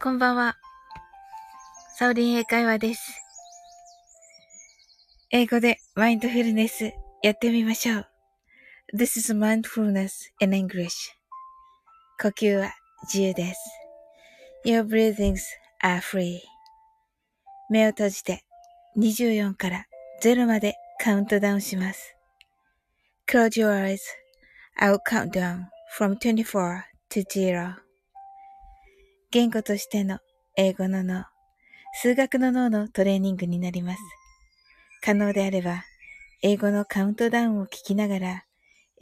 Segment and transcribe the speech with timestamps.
[0.00, 0.56] こんばんは。
[1.96, 3.20] サオリン英会話です。
[5.32, 8.06] 英語でマインドフルネスやってみましょう。
[8.94, 10.92] This is mindfulness in English.
[12.22, 12.72] 呼吸は
[13.12, 13.60] 自由です。
[14.64, 15.40] Your breathings
[15.82, 16.38] are free.
[17.68, 18.44] 目を閉じて
[18.96, 19.86] 24から
[20.22, 22.16] 0までカウントダウンします。
[23.26, 23.98] Close your eyes.
[24.80, 25.64] I'll count down
[25.98, 27.87] from 24 to 0.
[29.30, 30.20] 言語としての
[30.56, 31.26] 英語の脳、
[32.00, 34.00] 数学の脳のトレーニングになります。
[35.02, 35.84] 可能であれば、
[36.40, 38.44] 英語のカウントダウンを聞きながら、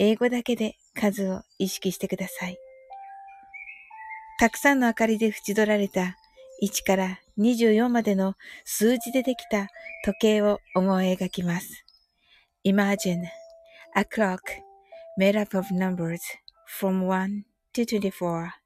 [0.01, 2.59] 英語だけで数を意識してください。
[4.41, 6.17] たくさんの明かりで縁取られた
[6.61, 8.35] 1から24までの
[8.65, 9.69] 数字でできた
[10.05, 11.85] 時計を思い描きます。
[12.65, 13.23] Imagine
[13.95, 14.41] a clock
[15.17, 16.19] made up of numbers
[16.81, 18.66] from 1 to 24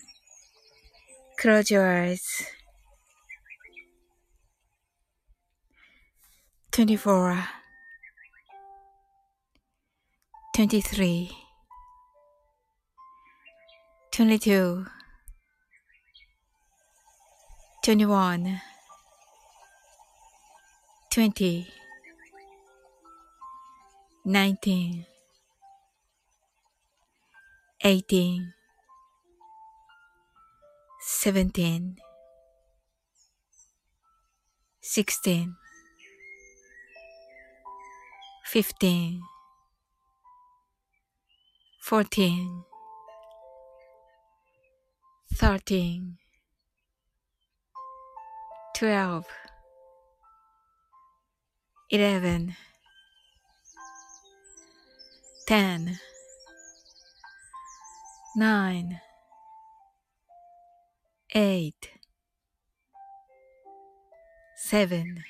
[1.41, 2.45] Close your eyes.
[6.71, 7.43] 24
[10.55, 11.31] 23
[14.11, 14.85] 22
[17.83, 18.61] 21
[21.09, 21.67] 20
[24.25, 25.05] 19
[27.83, 28.53] 18
[31.19, 31.97] 17
[34.81, 35.55] 16
[38.45, 39.21] 15
[41.81, 42.63] 14
[45.37, 46.17] 13
[48.73, 49.25] 12
[51.91, 52.55] 11
[55.45, 55.99] 10
[58.35, 59.10] 9
[61.33, 61.89] eight,
[64.57, 65.23] seven,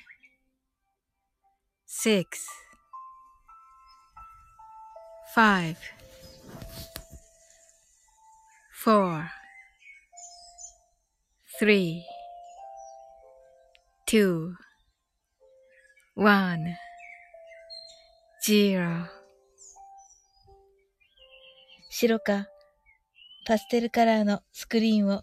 [1.86, 2.44] six,
[5.32, 5.78] five,
[8.72, 9.30] four,
[11.58, 12.04] three,
[14.06, 14.56] two,
[16.14, 16.76] one,
[18.44, 19.06] zero
[21.90, 22.48] 白か
[23.46, 25.22] パステルカラーのスクリーンを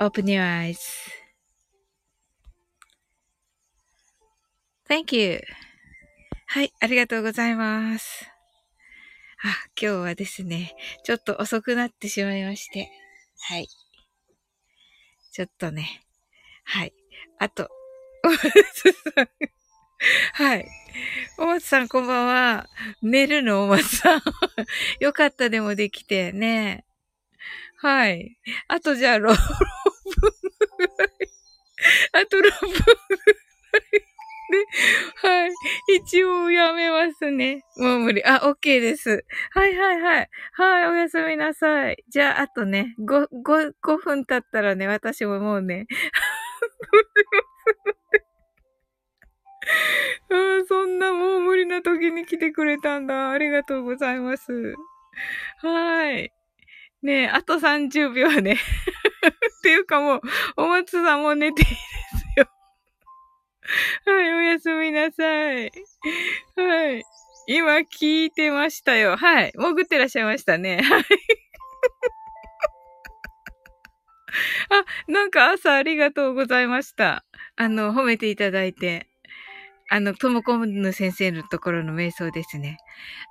[0.00, 0.78] Open your eyes.
[4.88, 5.40] Thank you.
[6.46, 8.30] はい、ありがとうございます。
[9.42, 9.48] あ、
[9.80, 12.88] 今日はですね、ちょっと遅くなってしまいまして。
[13.40, 13.66] はい。
[15.32, 16.04] ちょっとね。
[16.62, 16.92] はい。
[17.40, 17.68] あと、
[18.24, 19.28] お松さん。
[20.34, 20.68] はい。
[21.38, 22.68] お松さんこんばんは。
[23.02, 24.22] 寝るのお松さん。
[25.00, 26.84] よかったでもできてね。
[27.80, 28.38] はい。
[28.68, 29.77] あとじゃあ、6分ぐらい。
[32.12, 32.84] あと6分ぐら
[33.98, 34.02] い。
[35.22, 35.50] はい。
[35.96, 37.62] 一応やめますね。
[37.76, 38.24] もう無理。
[38.24, 39.24] あ、OK です。
[39.52, 40.28] はいはいはい。
[40.54, 42.04] はい、おやすみなさい。
[42.08, 45.86] じゃあ、あとね、5、5、5分経ったらね、私ももうね、
[50.30, 53.30] あそんなもう無理な時に来てくれたんだ。
[53.30, 54.74] ありがとうございます。
[55.58, 56.32] はい。
[57.02, 58.56] ねえ、あと30秒ね。
[59.58, 60.20] っていうかもう、
[60.56, 62.46] お松さんも寝ていいですよ。
[64.06, 65.72] はい、おやすみなさい。
[66.56, 67.02] はい。
[67.46, 69.16] 今聞いてましたよ。
[69.16, 69.52] はい。
[69.56, 70.80] 潜ってらっしゃいましたね。
[70.84, 71.04] はい。
[74.70, 77.24] あ、なんか朝ありがとうございました。
[77.56, 79.07] あの、褒めていただいて。
[79.90, 82.76] あの、ともこむ先生のところの瞑想ですね。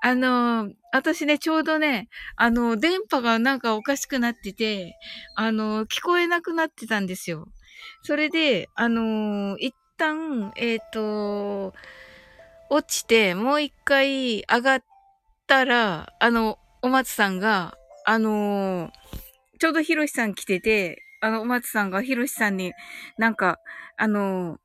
[0.02, 4.98] あの、私ね、ちょうどね、あの、電波がなんかおかしくなってて、
[5.36, 7.48] あの、聞こえなくなってたんですよ。
[8.02, 11.74] それで、あの、一旦、えっ、と、
[12.70, 14.84] 落ちて、もう一回上がっ
[15.46, 17.78] たら、あの、お松さんが、
[18.10, 18.90] あの
[19.60, 22.74] ちょうどひろしさん来てて、あの、お松さんがひろしさんに
[23.18, 23.60] なんか、
[23.98, 24.60] あの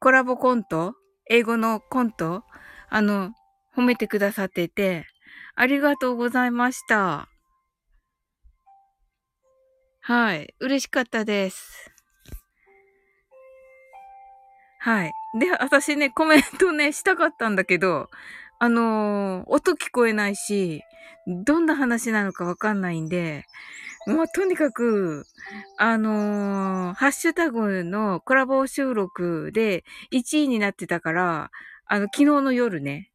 [0.00, 0.94] コラボコント
[1.28, 2.44] 英語のコント
[2.88, 3.32] あの、
[3.76, 5.06] 褒めてくださってて、
[5.56, 7.28] ありがとうございました。
[10.00, 10.54] はい。
[10.60, 11.90] 嬉しかったです。
[14.78, 15.12] はい。
[15.38, 18.10] で、私ね、コメントね、したかったんだけど、
[18.58, 20.82] あのー音聞こえないし、
[21.26, 23.44] どんな話なのかわかんないんで、
[24.06, 25.26] まあ、とにかく、
[25.78, 31.50] あのーハッシュタグのコラボ収録で1位になってたから、
[31.86, 33.10] あの、昨日の夜ね、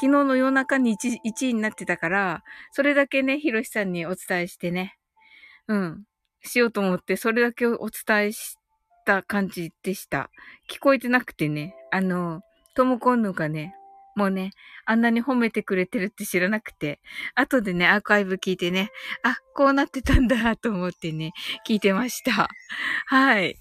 [0.00, 2.42] 昨日の夜中に 1, 1位になってたから、
[2.72, 4.98] それだけね、ひろしさんにお伝えしてね、
[5.68, 6.04] うん、
[6.42, 8.56] しようと思って、それだけお伝えし
[9.04, 10.30] た感じでした。
[10.70, 12.42] 聞こえてなくてね、あの、
[12.74, 13.74] ともこんぬがね、
[14.16, 14.52] もうね、
[14.86, 17.00] あんなに褒めてくれてるって知らなくて、
[17.34, 18.90] 後でね、アーカイブ聞いてね、
[19.22, 21.32] あ、こうなってたんだと思ってね、
[21.68, 22.48] 聞いてました。
[23.06, 23.50] はい。
[23.50, 23.54] っ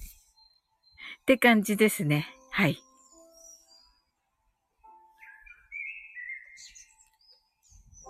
[1.26, 2.26] て感じですね。
[2.52, 2.80] はい。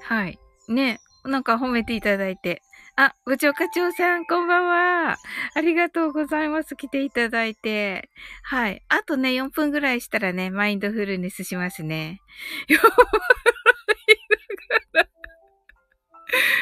[0.03, 0.37] はい。
[0.69, 2.61] ね、なんか褒めていただいて。
[2.97, 5.17] あ、部長課長さん、こんばんは。
[5.53, 6.77] ありがとうございます。
[6.77, 8.09] 来ていただいて。
[8.43, 8.83] はい。
[8.87, 12.21] あとね、4分ぐらいしたらね、マインドフルネスしますね。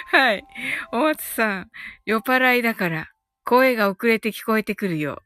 [0.08, 0.44] はい。
[0.92, 1.72] お松さん、
[2.06, 3.10] 酔っ払いだから、
[3.46, 5.22] 声が遅れて聞こえてくるよ。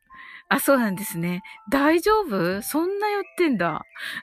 [0.50, 1.42] あ、そうなんですね。
[1.72, 2.62] 大丈夫？
[2.62, 3.82] そんな酔ってんだ。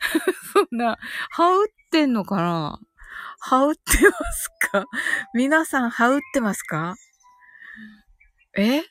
[0.53, 0.99] そんな、
[1.31, 2.79] 羽打ってんのかな？
[3.47, 4.85] 羽打ってますか？
[5.35, 6.95] 皆さん、羽打ってますか？
[8.57, 8.83] え？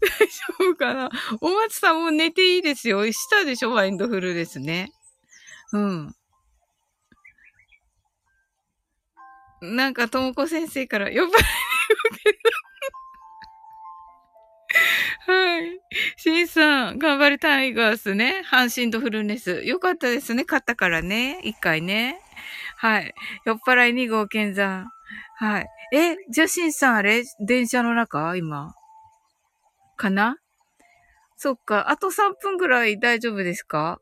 [0.00, 1.10] 大丈夫かな？
[1.40, 3.10] お松さんもう寝ていいですよ。
[3.12, 3.70] したでしょ？
[3.70, 4.92] マインドフルですね。
[5.72, 6.14] うん。
[9.62, 11.38] なんか、ともこ先生から、酔っ払いに
[12.10, 12.65] 受けた。
[15.26, 15.80] はい。
[16.16, 18.42] シンさん、頑張れタイガースね。
[18.50, 19.62] 阪神とフルネス。
[19.64, 20.44] よかったですね。
[20.46, 21.40] 勝ったからね。
[21.42, 22.20] 一回ね。
[22.76, 23.14] はい。
[23.44, 24.90] 酔っ払い2号剣山。
[25.36, 25.66] はい。
[25.92, 27.22] え、じゃあシンさんあれ？
[27.40, 28.36] 電車の中？
[28.36, 28.74] 今。
[29.96, 30.38] かな？
[31.36, 31.90] そっか。
[31.90, 34.00] あと3分ぐらい大丈夫ですか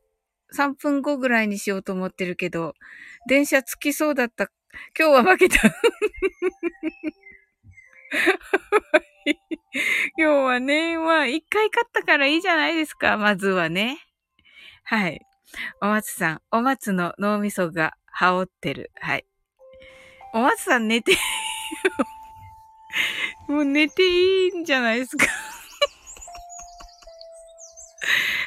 [0.57, 2.75] ?3 分後ぐらいにしようと思ってるけど、
[3.29, 4.51] 電車着きそうだった。
[4.99, 5.59] 今日は負けた。
[10.17, 13.99] 今日はね、まあ、一回勝ったからいいじゃないですか、まずはね。
[14.85, 15.21] はい。
[15.81, 18.91] お松さん、お松の脳みそが羽織ってる。
[18.97, 19.25] はい。
[20.35, 21.17] お松さん寝て、
[23.49, 25.27] もう寝ていいんじゃないですか。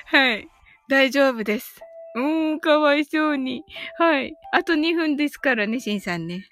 [0.05, 0.47] はい。
[0.89, 1.79] 大丈夫です。
[2.15, 3.63] うーん、かわいそうに。
[3.97, 4.35] はい。
[4.51, 6.45] あと2分ですからね、しんさんね。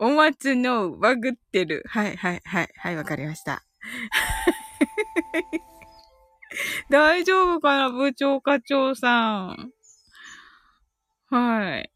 [0.00, 1.82] お松のバグってる。
[1.88, 3.64] はい、はい、はい、はい、わかりました。
[6.88, 9.72] 大丈夫かな部長課長さん。
[11.30, 11.90] はい。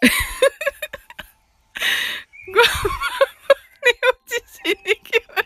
[2.54, 2.64] ご飯、
[3.82, 5.45] 寝落ちしに来ました。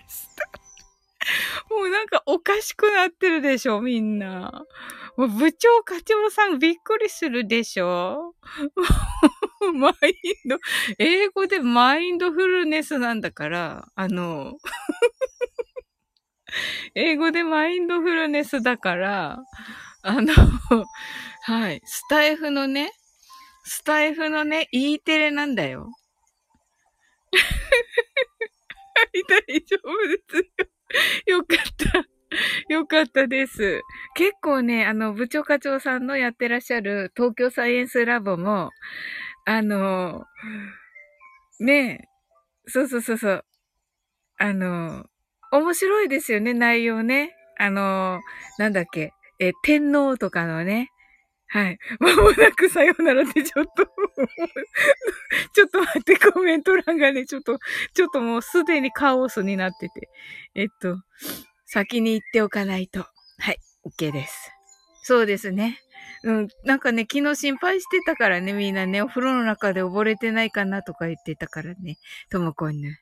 [1.71, 4.65] もうなんかおかしくなってるでしょ、みんな。
[5.17, 8.35] もう部長課長さんびっくりするでしょ
[9.75, 9.93] マイ
[10.47, 10.59] ンド、
[10.99, 14.55] 英語でマインドフルネスなんだから、あの、
[16.95, 19.39] 英語でマインドフルネスだから、
[20.03, 20.33] あの、
[21.43, 22.91] はい、スタイフのね、
[23.65, 25.91] スタイフのね、E テレなんだよ。
[27.33, 27.39] は
[29.13, 30.43] い、大丈夫ですよ。
[31.27, 32.05] よかった。
[32.73, 33.83] よかったです。
[34.15, 38.71] 結構ね、あの、部長課長さんのやってらっしゃる東京サイエンスラボも、
[39.47, 40.25] あの、
[41.59, 42.09] ねえ、
[42.67, 43.45] そうそうそうそう。
[44.39, 45.07] あの、
[45.53, 47.35] 面白いですよね、内容ね。
[47.59, 48.21] あの、
[48.59, 50.91] なんだっけ、え、天皇とかのね。
[51.53, 51.79] はい。
[51.99, 53.85] まもなくさようならってちょっと、
[55.53, 57.59] ちょっと待って、コメント欄がね、ちょっと、
[57.93, 60.09] ちょっともうすでにカオスになってて。
[60.55, 60.97] えっと、
[61.67, 63.01] 先に言っておかないと。
[63.39, 64.53] はい、OK です。
[65.03, 65.81] そうですね。
[66.23, 71.97] うん、なんかね、昨日心配してたからね、みんなね、お風呂の中で溺れてないかなとか言ってたからね、
[72.31, 72.97] ともこんぬ。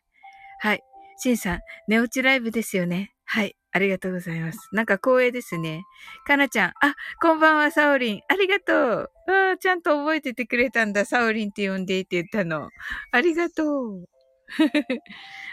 [0.61, 0.83] はい。
[1.19, 3.13] しんさん、寝落ちライブですよね。
[3.27, 3.58] はい。
[3.71, 4.69] ありがとうございます。
[4.73, 5.85] なんか光栄ですね。
[6.27, 8.21] かなちゃん、あ、こんばんは、サオリン。
[8.29, 9.11] ありがとう。
[9.53, 11.05] あちゃんと覚えててくれたんだ。
[11.05, 12.71] サオリンって呼んでいて言ったの。
[13.13, 14.09] ありがとう。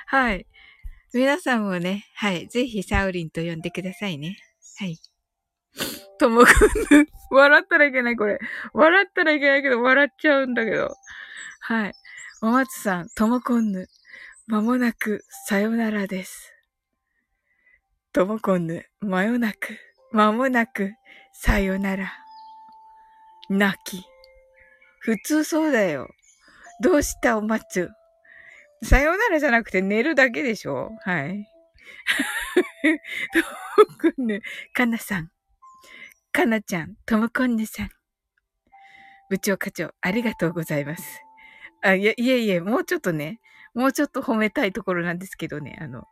[0.08, 0.48] はい。
[1.14, 2.48] 皆さんもね、はい。
[2.48, 4.38] ぜひ、サウリンと呼んでくださいね。
[4.80, 4.98] はい。
[6.18, 8.40] ともくん笑ったらいけない、これ。
[8.74, 10.94] 笑ったらいけないけど、笑っちゃうんだけど。
[11.60, 11.94] はい。
[12.42, 13.88] お松さん、ともこんぬ。
[14.48, 16.55] まもなく、さよならです。
[18.16, 19.78] ともこんぬ、まよなく、
[20.14, 20.94] まもなく、
[21.34, 22.14] さよなら。
[23.50, 24.06] 泣き。
[25.00, 26.08] 普通そうだよ。
[26.82, 27.90] どうしたお松
[28.84, 30.92] さよならじゃなくて寝るだけでしょ？
[31.04, 31.46] はい。
[33.34, 33.40] と
[34.10, 34.42] もこんぬ、
[34.74, 35.30] かなさん。
[36.32, 37.90] かなちゃん、ともこんぬさん。
[39.30, 41.22] 部長課長、ありがとうございます。
[41.82, 43.42] あ、いえいえいえ、もうちょっとね、
[43.74, 46.06] もうちょっと褒めたいところなんですけどね、あの、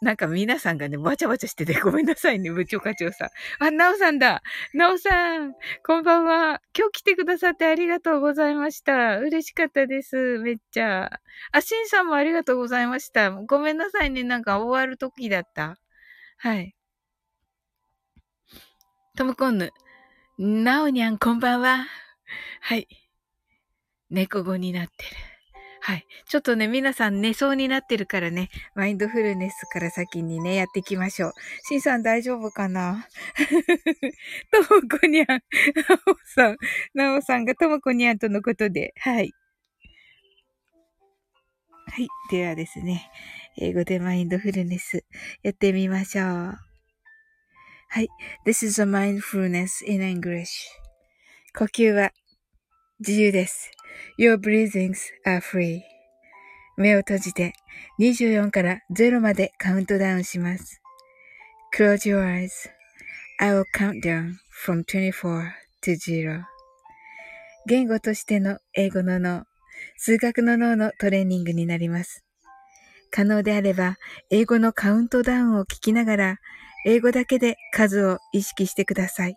[0.00, 3.28] なんか皆さんがね、わちゃわちゃしててごめんなさいね、部長課長さん。
[3.58, 4.42] あ、なおさんだ。
[4.72, 6.60] なおさん、こんばんは。
[6.76, 9.18] 今日来てくださってありがとうございました。
[9.18, 10.38] 嬉しかったです。
[10.38, 11.10] めっちゃ。
[11.50, 13.32] あ、しんさんもありがとうございました。
[13.32, 15.78] ごめんなさいね、なんか終わる時だった。
[16.36, 16.76] はい。
[19.16, 19.72] ともこんぬ。
[20.38, 21.86] なおにゃん、こんばんは。
[22.60, 22.86] はい。
[24.10, 25.27] 猫語になってる。
[25.88, 26.06] はい。
[26.28, 31.32] ちょっとね、皆さん寝そうになってるからね、マインドフルネスから先にね、やっていきましょう。
[31.66, 33.08] シンさん大丈夫かな？
[34.52, 35.40] ともこにゃん、なお
[36.26, 36.56] さん、
[36.92, 39.32] なおさんがともこにゃんとのことで、はい。
[41.86, 42.08] はい。
[42.30, 43.10] ではですね、
[43.56, 45.06] 英語でマインドフルネス
[45.42, 46.26] やってみましょう。
[46.26, 46.58] は
[48.02, 48.08] い。
[48.44, 50.48] This is a mindfulness in English.
[51.56, 52.10] 呼吸は
[52.98, 53.70] 自由です。
[54.18, 55.82] Your breathings are free.
[56.76, 57.54] 目を閉じて
[58.00, 60.80] 24から0までカウントダウンします。
[61.76, 62.50] Close your eyes.
[63.40, 65.52] I will count down from 24
[65.82, 66.42] to 0.
[67.66, 69.44] 言語としての英語の脳、
[69.96, 72.24] 数学の脳のトレーニングになります。
[73.10, 73.96] 可能であれば、
[74.30, 76.36] 英語のカウントダウンを聞きながら、
[76.86, 79.36] 英語だけで数を意識してください。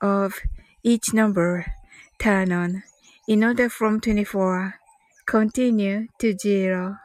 [0.00, 0.34] of
[0.82, 1.64] each number
[2.18, 2.82] turn on
[3.26, 4.74] in order from 24
[5.26, 6.96] continue to zero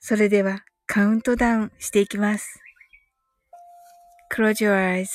[0.00, 2.60] それではカウントダウンしていきます。
[4.30, 5.08] Close your eyes.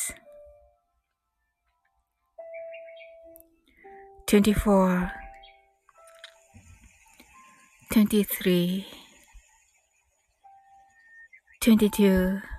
[4.25, 5.09] 24
[7.91, 8.83] 23
[11.61, 12.58] 22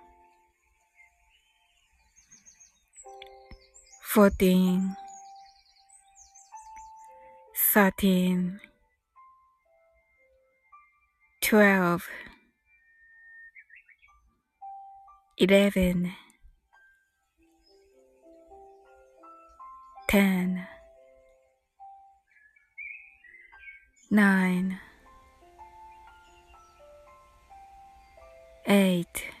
[4.13, 4.97] 14
[7.73, 8.59] 13
[11.41, 12.09] 12
[15.39, 16.11] 11
[20.09, 20.67] 10
[24.11, 24.79] 9
[28.67, 29.40] 8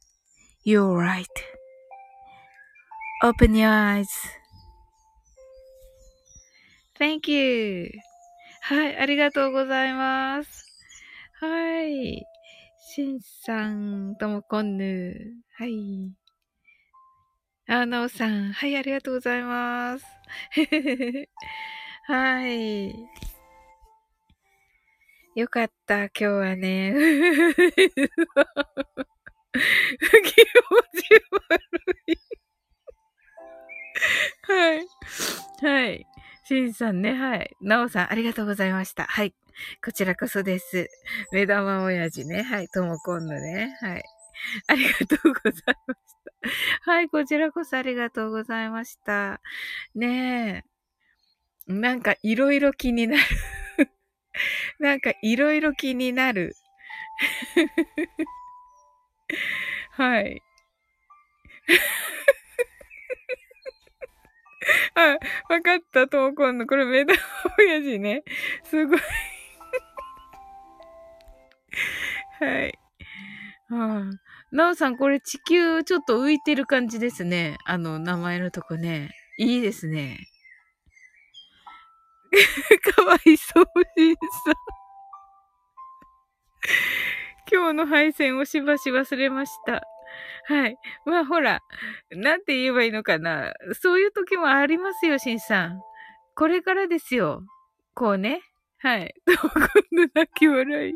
[0.63, 1.25] You're right.
[3.23, 4.09] Open your eyes.
[6.99, 7.89] Thank you.
[8.61, 10.67] はい、ありがとうございます。
[11.39, 12.23] はい。
[12.77, 15.33] しんさん、ともこんぬ。
[15.57, 16.13] はい。
[17.67, 18.53] あ、なおさん。
[18.53, 20.05] はい、ありがとうございます。
[22.05, 22.93] はい。
[25.33, 26.93] よかった、今日はね。
[29.53, 31.61] 気持ち悪
[32.07, 32.17] い。
[34.43, 34.87] はい。
[35.61, 36.07] はい。
[36.45, 37.55] しんさんね、はい。
[37.61, 39.05] なおさん、ありがとうございました。
[39.05, 39.33] はい。
[39.83, 40.87] こちらこそです。
[41.31, 42.41] 目玉親父ね。
[42.43, 42.67] はい。
[42.69, 43.77] ともこんのね。
[43.81, 44.03] はい。
[44.67, 45.99] ありがとうございまし
[46.83, 46.91] た。
[46.91, 47.09] はい。
[47.09, 49.41] こちらこそありがとうございました。
[49.95, 50.63] ね
[51.67, 51.71] え。
[51.71, 53.23] なんかいろいろ気になる
[54.79, 56.55] なんかいろいろ気になる
[59.91, 60.41] はい。
[64.95, 65.17] あ、
[65.53, 66.67] わかった、トーコンの。
[66.67, 67.13] これ、メダ
[67.57, 68.23] 親父ね。
[68.63, 68.99] すごい
[72.39, 72.79] はい。
[73.69, 74.03] はあ、
[74.51, 77.57] なおさん、これ地球ちょっと浮いてる感じですね。
[77.65, 79.11] あの、名前のとこね。
[79.37, 80.19] いいですね。
[82.95, 83.65] かわいそう、
[83.97, 84.53] しんさん。
[87.51, 89.81] 今日の配線をしばし忘れました。
[90.45, 90.77] はい。
[91.05, 91.61] まあほら、
[92.11, 93.53] なんて言えばいいのかな。
[93.81, 95.81] そういう時もありますよ、しんさん。
[96.35, 97.43] これからですよ。
[97.93, 98.41] こうね。
[98.79, 99.13] はい。
[99.27, 100.95] 今度泣き笑い。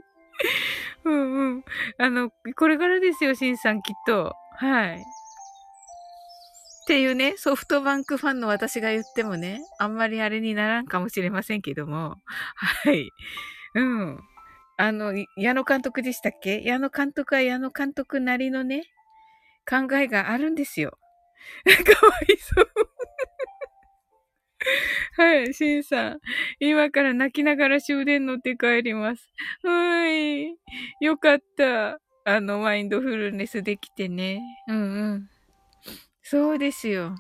[1.06, 1.64] うんうん。
[2.00, 4.34] あの、これからですよ、しんさん、きっと。
[4.58, 4.98] はい。
[4.98, 12.18] っていうね、ソフトバンクファンの私が言ってもね、あんまりあれにならんかもしれませんけども。
[12.56, 13.10] はい。
[13.74, 14.20] うん。
[14.78, 16.62] あの、矢野監督でしたっけ？
[16.64, 18.84] 矢野監督は矢野監督なりのね、
[19.70, 20.98] 考えがあるんですよ。
[21.66, 22.70] かわいそう。
[25.18, 26.20] はい、シンさん。
[26.60, 29.30] 今から泣きながら終電乗って帰ります。
[29.64, 30.56] はい。
[31.02, 32.00] よかった。
[32.26, 34.42] あの、マインドフルネスできてね。
[34.68, 35.30] うんうん。
[36.24, 37.16] そうですよ。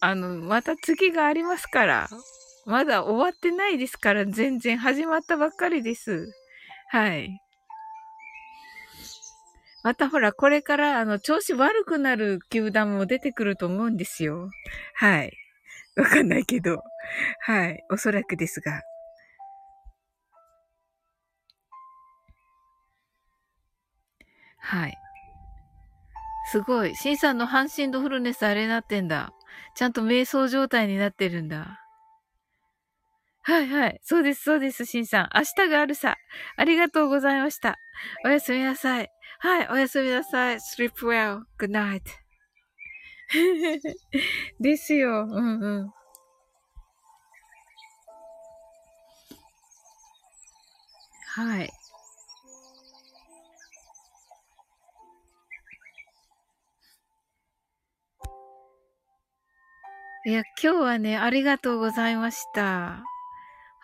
[0.00, 2.08] あの、また次がありますから。
[2.66, 6.32] まだ終わってないですから、全然始まったばっかりです。
[6.92, 7.40] はい。
[9.82, 14.50] またほら、これから、あの、調子悪くなる球団も出てくると思うんですよ。
[14.94, 15.32] はい。
[15.96, 16.82] わかんないけど。
[17.40, 17.82] はい。
[17.90, 18.82] おそらくですが。
[24.58, 24.98] はい。
[26.50, 26.94] すごい。
[26.94, 29.32] シンさんの半身ドフルネスあれなってんだ。
[29.76, 31.81] ちゃんと瞑想状態になってるんだ。
[33.44, 34.00] はいはい。
[34.02, 35.30] そうです、そうです、しんさん。
[35.34, 36.16] 明日があるさ。
[36.56, 37.76] ありがとうございました。
[38.24, 39.10] おやすみなさい。
[39.40, 40.56] はい、おやすみなさい。
[40.56, 41.42] sleep well.
[41.58, 42.02] good night.
[44.60, 45.26] ですよ。
[45.28, 45.90] うんうん。
[51.34, 51.70] はい。
[60.24, 63.02] いや、今日はね、ありがとうございました。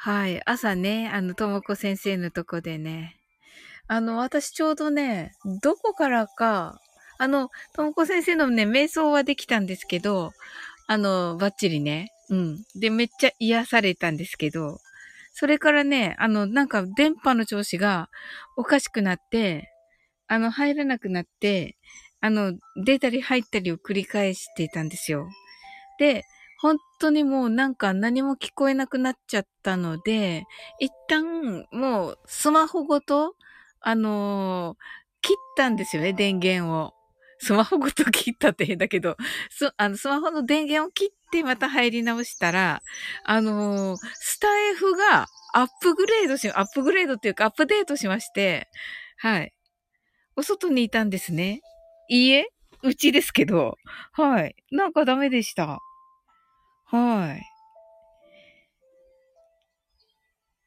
[0.00, 0.40] はい。
[0.46, 3.16] 朝ね、あの、ともこ先生のとこでね。
[3.88, 6.80] あの、私ちょうどね、どこからか、
[7.18, 10.30] あの、ともこ先生のね、瞑想はできたんですけど、
[10.86, 12.12] あの、バッチリね。
[12.30, 12.64] うん。
[12.76, 14.78] で、めっちゃ癒されたんですけど、
[15.32, 18.08] それからね、あの、なんか電波の調子が
[18.56, 19.68] おかしくなって、
[20.28, 21.76] あの、入らなくなって、
[22.20, 25.28] あの、出たり入ったりを繰り返していたんですよ。
[25.98, 26.24] で、
[26.60, 30.44] 本当にもうなんか何も聞こえなくなっちゃったので、
[30.80, 33.34] 一旦もうスマホごと、
[33.80, 34.76] あのー、
[35.22, 36.94] 切ったんですよね、電源を。
[37.40, 39.16] スマホごと切ったって変だけど、
[39.50, 42.82] スあのスマホの電源を切ってまた入り直したら、
[43.24, 48.68] あのー、スタイフがアップグレードし、アップグレードっていうかアップデートしまして、
[49.18, 49.52] はい。
[50.34, 51.60] お外にいたんですね。
[52.08, 52.48] いいえ
[52.82, 53.76] うちですけど。
[54.12, 54.56] はい。
[54.72, 55.78] なんかダメでした。
[56.90, 57.48] はい。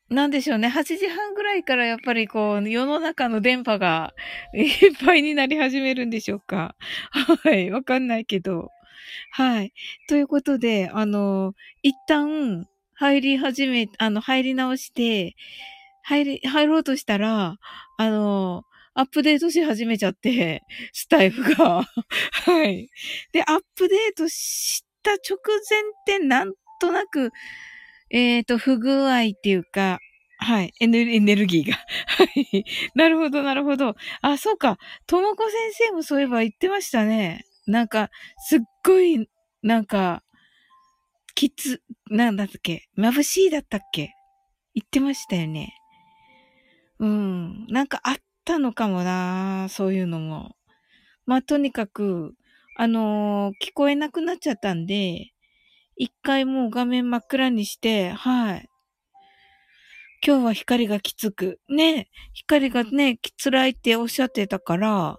[0.09, 0.67] なんでしょうね。
[0.67, 4.13] 8時半ぐらいからやっぱりこう、世の中の電波が
[4.53, 4.71] いっ
[5.05, 6.75] ぱいになり始めるんでしょうか。
[7.43, 7.71] はい。
[7.71, 8.69] わかんないけど。
[9.31, 9.73] はい。
[10.09, 11.53] ということで、あの、
[11.83, 15.35] 一旦入り始め、あの、入り直して、
[16.03, 17.57] 入り、入ろうとしたら、
[17.97, 21.83] あの、アップデートし始めちゃって、スタイフが。
[22.45, 22.89] はい。
[23.31, 25.37] で、アップデートした直
[25.69, 27.31] 前ってなんとなく、
[28.09, 29.99] えっ、ー、と、不具合っていうか、
[30.43, 30.73] はい。
[30.79, 31.75] エネルギーが。
[32.07, 32.65] はい。
[32.95, 33.95] なるほど、なるほど。
[34.21, 34.79] あ、そうか。
[35.05, 37.45] ともこ先生もそういえば言ってましたね。
[37.67, 38.09] なんか、
[38.47, 39.29] すっごい、
[39.61, 40.23] なんか、
[41.35, 44.13] きつ、なんだっけ眩しいだったっけ？
[44.73, 45.75] 言ってましたよね。
[46.99, 47.67] うん。
[47.67, 50.55] なんかあったのかもなそういうのも。
[51.25, 52.33] まあ、とにかく、
[52.75, 55.31] あのー、聞こえなくなっちゃったんで、
[55.95, 58.69] 一回もう画面真っ暗にして、はい。
[60.25, 65.17] 今日は光がきつく、ね、光がね、辛いっておっしゃってたから、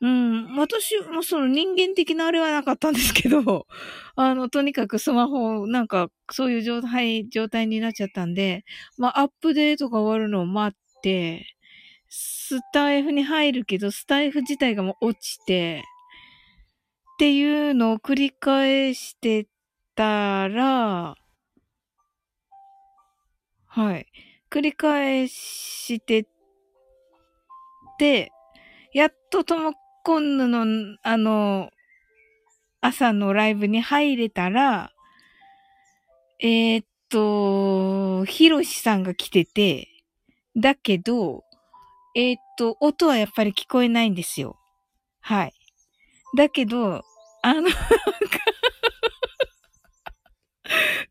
[0.00, 3.66] うん、私もその人間的なあれはなかったんですけど、
[4.14, 8.64] あの、とにかくスマホ、なんか、そういう状態、状態になっちゃったんで、
[8.96, 11.56] まあ、アップデートが終わるのを待って、
[12.08, 15.82] スタイフに入るけど、スタイフ自体がもう落ちて、
[17.18, 19.48] っていうのを繰り返して
[19.96, 21.16] たら、
[23.66, 24.06] はい。
[24.48, 26.28] 繰り返して
[27.98, 28.30] て、
[28.92, 29.72] やっととも
[30.04, 31.70] こんぬの、あの、
[32.80, 34.92] 朝のライブに入れたら、
[36.38, 39.88] えー、っと、ひろしさんが来てて、
[40.54, 41.42] だけど、
[42.14, 44.56] えー、っと、音はやっぱり聞こえないんですよ。
[45.20, 45.57] はい。
[46.36, 47.02] だけど、
[47.42, 47.68] あの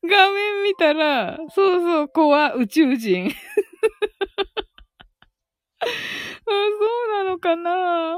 [0.04, 3.32] 画面見たら、そうそう、子は宇宙人。
[5.80, 5.86] あ
[6.50, 8.18] そうなのかな？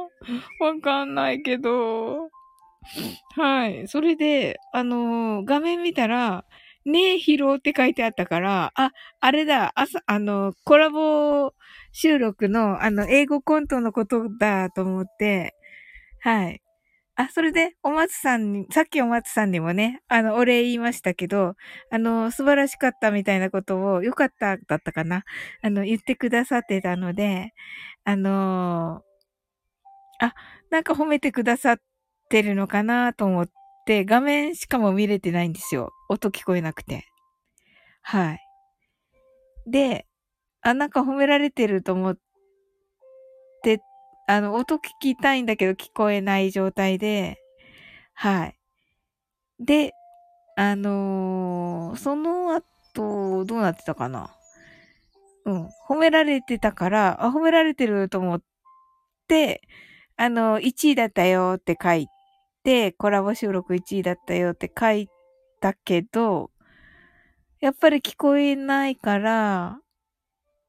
[0.60, 2.30] わかんないけど。
[3.36, 3.88] はい。
[3.88, 6.46] それで、あのー、画面見たら、
[6.86, 11.54] ねえ、疲労って書いてあったから、あ、あれだ、朝、あの、コラボ
[11.92, 15.54] 収録の、あの、英語コントのことだと思って、
[16.22, 16.62] はい。
[17.20, 21.56] あ、それで、お松さんに、さっきお松さんにもね、あの、お礼言いましたけど、
[21.92, 25.26] あの、素晴らしかったみたいなことを、よかっただったかな
[25.62, 27.52] あの、言ってくださってたので、
[28.06, 29.04] あの
[30.22, 30.34] あ、
[30.70, 31.78] なんか褒めてくださっ
[32.30, 33.50] てるのかなと思っ
[33.86, 35.92] て、画面しかも見れてないんですよ。
[36.10, 37.06] 音聞こえなくて。
[38.02, 38.40] はい。
[39.68, 40.06] で、
[40.62, 42.18] あ、なんか褒められてると思っ
[43.64, 43.82] て
[44.32, 47.40] あの、音聞きたいんだけど聞こえない状態で、
[48.14, 48.60] はい。
[49.60, 49.94] で、
[50.56, 54.30] あのー、その後、どうなってたかな？
[55.46, 55.70] うん。
[55.90, 58.42] 褒められてたから、あ、褒められてると思っ
[59.28, 59.62] て、
[60.16, 62.08] あの、1位だったよって書い
[62.64, 65.10] て、コラボ収録1位だったよって書い
[65.60, 66.52] たけど、
[67.62, 69.80] やっぱり聞こえないから、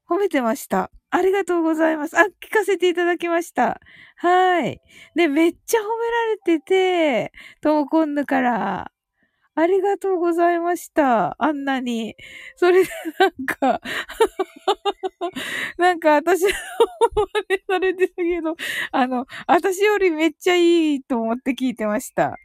[0.08, 0.90] 褒めてました。
[1.10, 2.16] ありがとうございます。
[2.18, 3.80] あ、聞かせていただきました。
[4.16, 4.80] はい。
[5.16, 8.92] で、めっちゃ褒められてて、ともこんぬから。
[9.56, 11.34] ありがとうございました。
[11.38, 12.14] あんなに。
[12.56, 13.80] それでなんか
[15.78, 16.48] なんか私の
[17.48, 18.56] 真似されてたけど、
[18.92, 22.36] あの、私よりめっちゃいいと思って聞いてました。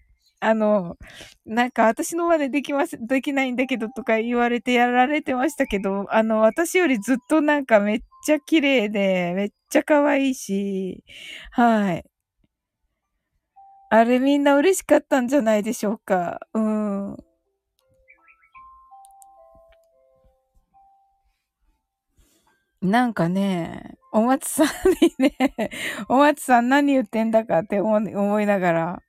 [0.42, 0.98] あの、
[1.46, 11.04] なんか私のまでできます、できないんだけどとか言われてやられてましたけど、あの、私よりずっとなんかめっちゃ綺麗で、めっちゃ可愛いし、
[11.52, 12.06] はい。
[13.90, 16.40] あれみんな嬉しかったんじゃないでしょうか。
[16.54, 17.18] うん。
[22.82, 24.68] なんかね、お松さん
[25.02, 25.36] にね、
[26.10, 29.02] お松さん何言ってんだかって思いながら、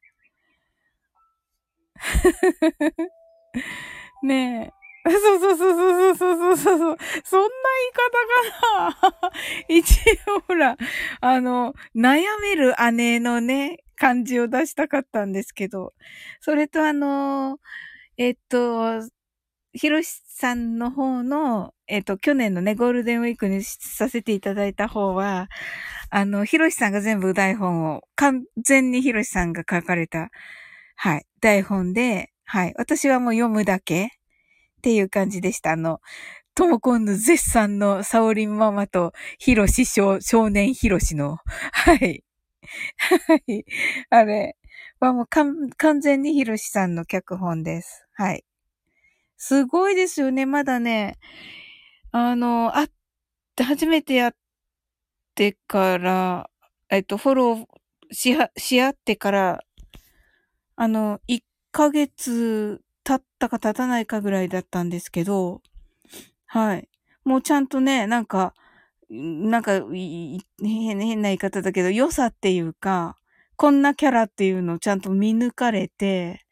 [4.23, 4.73] ねえ。
[5.09, 6.97] そうそうそうそうそうそうそうそう。
[7.25, 7.93] そんな言い
[8.91, 9.33] 方かな
[9.69, 10.01] 一
[10.37, 10.77] 応ほら、
[11.21, 15.95] あの、悩める姉のね、感じを出したかったんですけど、
[16.41, 17.59] それとあの、
[18.19, 19.01] えっと、
[19.75, 25.49] ひろしさんの方の、えっと、去年のね、ゴールデンウィークにさせていただいた方は、
[26.11, 30.31] あの、ひろしさんが全部台本を、完全にひろしさんが書かれた
[30.97, 31.27] はい。
[31.41, 32.75] 台本で、はい。
[32.77, 34.09] 私はもう読むだけっ
[34.83, 35.73] ていう感じでした。
[35.73, 36.01] あの、
[36.55, 40.19] ともこんの絶賛のサオリンママとヒロシ少
[40.51, 41.39] 年ヒロシの、
[41.73, 42.25] はい。
[43.29, 43.65] はい。
[44.11, 44.57] あれ
[45.01, 48.07] はもう完全にヒロシさんの脚本です。
[48.15, 48.45] はい。
[49.39, 50.47] すごいですよね。
[50.47, 51.19] まだね、
[52.13, 52.89] あの、あ、
[53.63, 54.33] 初めてやっ
[55.35, 56.51] てから、
[56.91, 57.67] えっと、フォロー
[58.15, 59.61] し、し合ってから
[60.77, 61.41] あの、1
[61.73, 65.63] ヶ月経ったか経たないかぐらいだったんですけど、
[66.47, 66.89] はい。
[67.25, 68.55] もうちゃんとね、なんか、
[69.11, 73.19] なんか、変な言い方だけど、良さっていうか、
[73.57, 76.47] こんなキャラっていうのをちゃんと見抜かれて、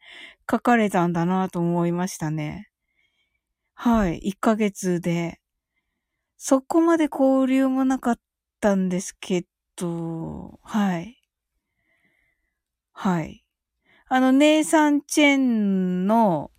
[0.51, 2.69] 書かれたんだなと思いましたね。
[3.75, 4.19] はい。
[4.23, 5.39] 1ヶ月で。
[6.37, 8.19] そこまで交流もなかっ
[8.61, 11.17] たんですけど、はい。
[12.93, 13.44] はい。
[14.07, 16.51] あの、ネイサンチェンの、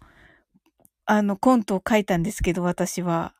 [1.05, 3.35] あの、コントを書いたんですけど、私は。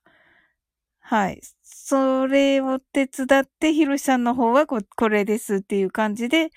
[1.01, 1.41] はい。
[1.63, 6.51] それを手伝って、ヒロシさんの方はここれですっていう感じで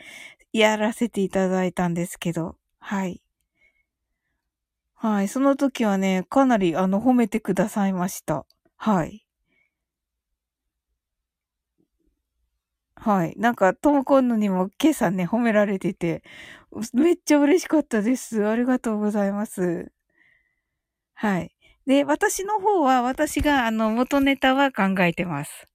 [0.53, 3.21] やらせていただいたんですけど、はい。
[4.95, 5.27] はい。
[5.27, 8.45] その時はね、かなりあの褒めてくださいました。
[8.77, 9.25] はい。
[12.99, 13.33] はい。
[13.37, 16.21] なんか、ともこんのにも今朝ね、褒められてて、
[16.93, 18.45] めっちゃ嬉しかったです。
[18.45, 19.91] ありがとうございます。
[21.13, 21.51] はい。
[21.85, 25.67] で、私の方は、私が、あの、元ネタは考えてます。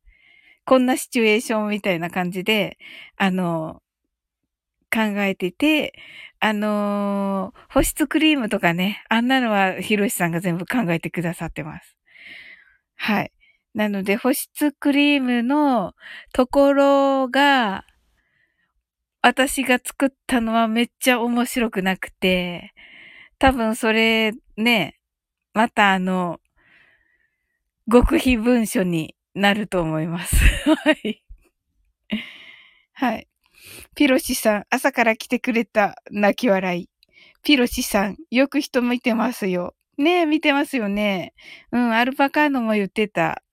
[0.66, 2.78] こんなシチュエーションみたいな感じで、
[3.16, 3.82] あの、
[4.92, 5.92] 考えてて、
[6.40, 11.96] あのー、保湿クリームとかね、あんなのはひろしさんが全部考えてくださってます。
[12.96, 13.32] はい。
[13.74, 15.94] なので、保湿クリームの
[16.32, 17.84] ところが、
[19.22, 22.72] 私が作ったのはめっちゃ面白くなくて、
[23.38, 24.98] 多分それね、
[25.54, 26.40] またあの、
[27.90, 30.36] 極秘文書になると思います。
[30.84, 31.22] はい。
[32.92, 33.28] はい。
[33.94, 36.90] ピロシさん、朝から来てくれた泣き笑い。
[37.42, 39.74] ピロシさん、よく人見てますよ。
[39.98, 41.34] ねえ、見てますよね。
[41.72, 43.43] うん、アルパカーノも言ってた。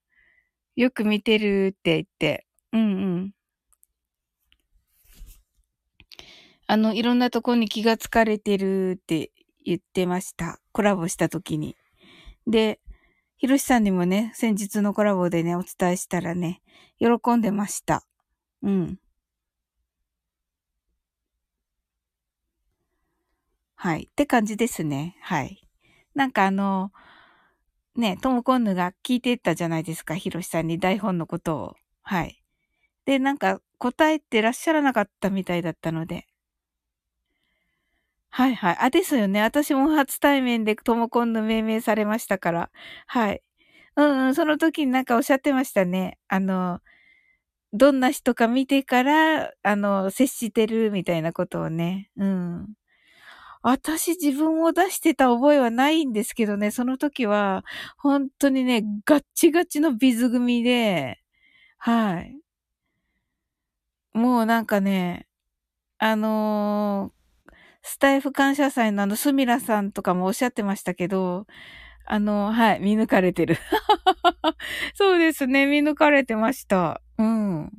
[0.76, 2.46] よく見てるって言って。
[2.74, 2.86] うんう
[3.18, 3.32] ん。
[6.68, 9.32] あの、いろんなとこに気がつかれてるって
[9.66, 10.60] 言ってました。
[10.72, 11.76] コラボした時に。
[12.48, 12.80] で、
[13.38, 16.62] ひろしさんにもね、先日のコラボでね、お伝えしたらね、
[17.00, 18.06] 喜んでました。
[18.64, 19.00] うん。
[23.76, 24.04] はい。
[24.04, 25.18] って感じですね。
[25.22, 25.68] はい。
[26.14, 26.92] なんかあの、
[27.96, 31.76] ね、ともこんぬが聞いてたじゃないですか、ひろしさんに台本のことを。
[32.04, 32.42] はい。
[33.06, 36.28] で、なんか答えてらっしゃらなかったみたいだったので。
[38.34, 38.78] はいはい。
[38.80, 39.42] あ、ですよね。
[39.42, 42.72] 私も初対面でともこんぬ命名されましたから。
[43.08, 43.42] はい。
[43.98, 46.20] うんうん、その時になんかおっしゃってましたね。
[46.30, 46.82] あの、
[47.74, 52.12] どんな人か見てから、あの、接してるみたいなことをね。
[52.18, 52.74] うん。
[53.62, 57.64] 私自分を出してた覚えはないんですけどね、その時は、
[57.98, 61.20] 本当にね、ガッチガチのビズ組で、
[61.78, 62.38] はい。
[64.14, 65.28] もうなんかね、
[66.00, 71.48] あのー、スタイフ感謝祭のあの、スミラさんとかもおっしゃってましたけど、
[72.06, 73.58] あの、はい、見抜かれてる。
[74.96, 77.02] そうですね、見抜かれてました。
[77.18, 77.72] うん。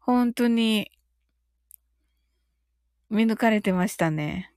[0.00, 0.90] 本当に、
[3.10, 4.52] 見抜かれてましたね。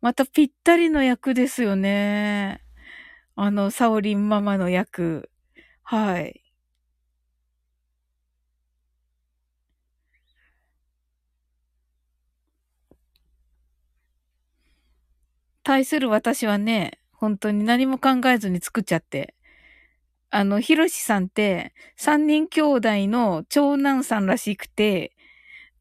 [0.00, 2.60] またぴったりの役ですよね。
[3.36, 5.30] あの、サオリンママの役。
[5.82, 6.42] はい。
[15.64, 19.34] 対する私はね、本当に何も考えずに作っちゃって。
[20.30, 25.11] あの、ヒロシさんって、三人兄弟の長男さんらしくて、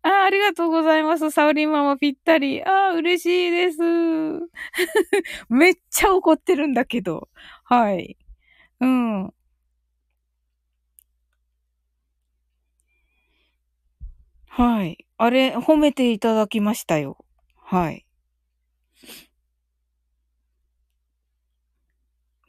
[0.04, 1.30] ああ、りがとうございます。
[1.30, 2.64] サウリンママぴったり。
[2.64, 3.78] ああ、嬉しいです。
[5.50, 7.30] めっちゃ怒ってるんだけど。
[7.64, 8.18] はい。
[8.82, 9.34] うん。
[14.48, 15.06] はい。
[15.18, 17.18] あれ、褒めていただきましたよ。
[17.56, 18.06] はい。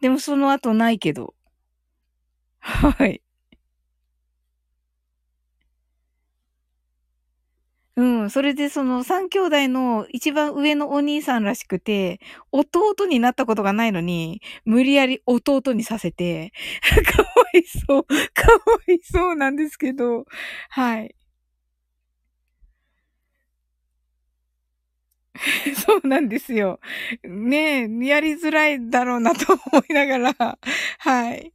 [0.03, 1.35] でもその後ないけど。
[2.61, 3.23] はい。
[7.97, 8.31] うん。
[8.31, 16.53] それでその三兄弟の一番上のお兄さんらしくて、弟になったことがないのに、無理やり弟にさせて、
[17.15, 20.25] かわいそう、かわいそうなんですけど、
[20.71, 21.15] はい。
[25.87, 26.81] そうなんですよ。
[27.25, 30.59] ねえ、やりづらいだろうなと思いながら、
[30.99, 31.53] はい。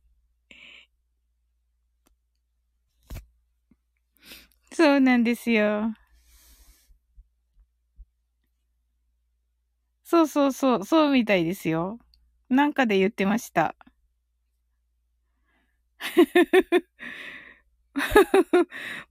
[4.71, 5.93] そうなんですよ。
[10.09, 11.99] そうそうそう、そうみたいですよ。
[12.47, 13.75] なんかで言ってました。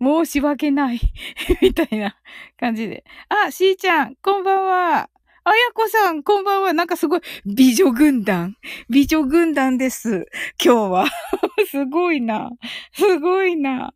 [0.00, 1.00] 申し訳ない
[1.61, 2.16] みたいな
[2.59, 3.04] 感じで。
[3.28, 5.11] あ、しーちゃん、こんばんは。
[5.44, 6.72] あやこさん、こんばんは。
[6.72, 8.56] なんかすごい、美女軍団。
[8.88, 10.24] 美女軍団です。
[10.64, 11.06] 今日は。
[11.70, 12.52] すごいな。
[12.92, 13.92] すごいな。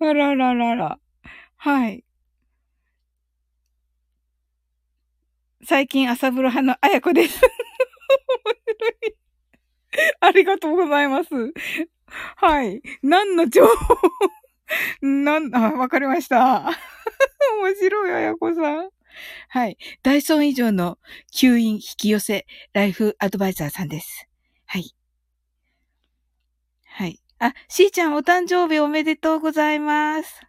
[0.00, 0.98] あらららら。
[1.58, 2.07] はい。
[5.68, 7.42] 最近朝風呂派のあやこです。
[7.42, 7.50] 面
[8.66, 9.16] 白い。
[10.18, 11.28] ありがとうございます。
[12.36, 12.80] はい。
[13.02, 13.74] 何の情報？
[15.02, 16.70] なん、あ、わかりました。
[17.60, 18.88] 面白い、あやこさん。
[19.50, 19.76] はい。
[20.02, 20.96] ダイソン以上の
[21.34, 24.26] 吸引引き寄せライフアドバイザーさんです。
[24.64, 24.94] はい。
[26.86, 27.20] はい。
[27.40, 30.47] あ、しーちゃんお誕生日おめでとうございます。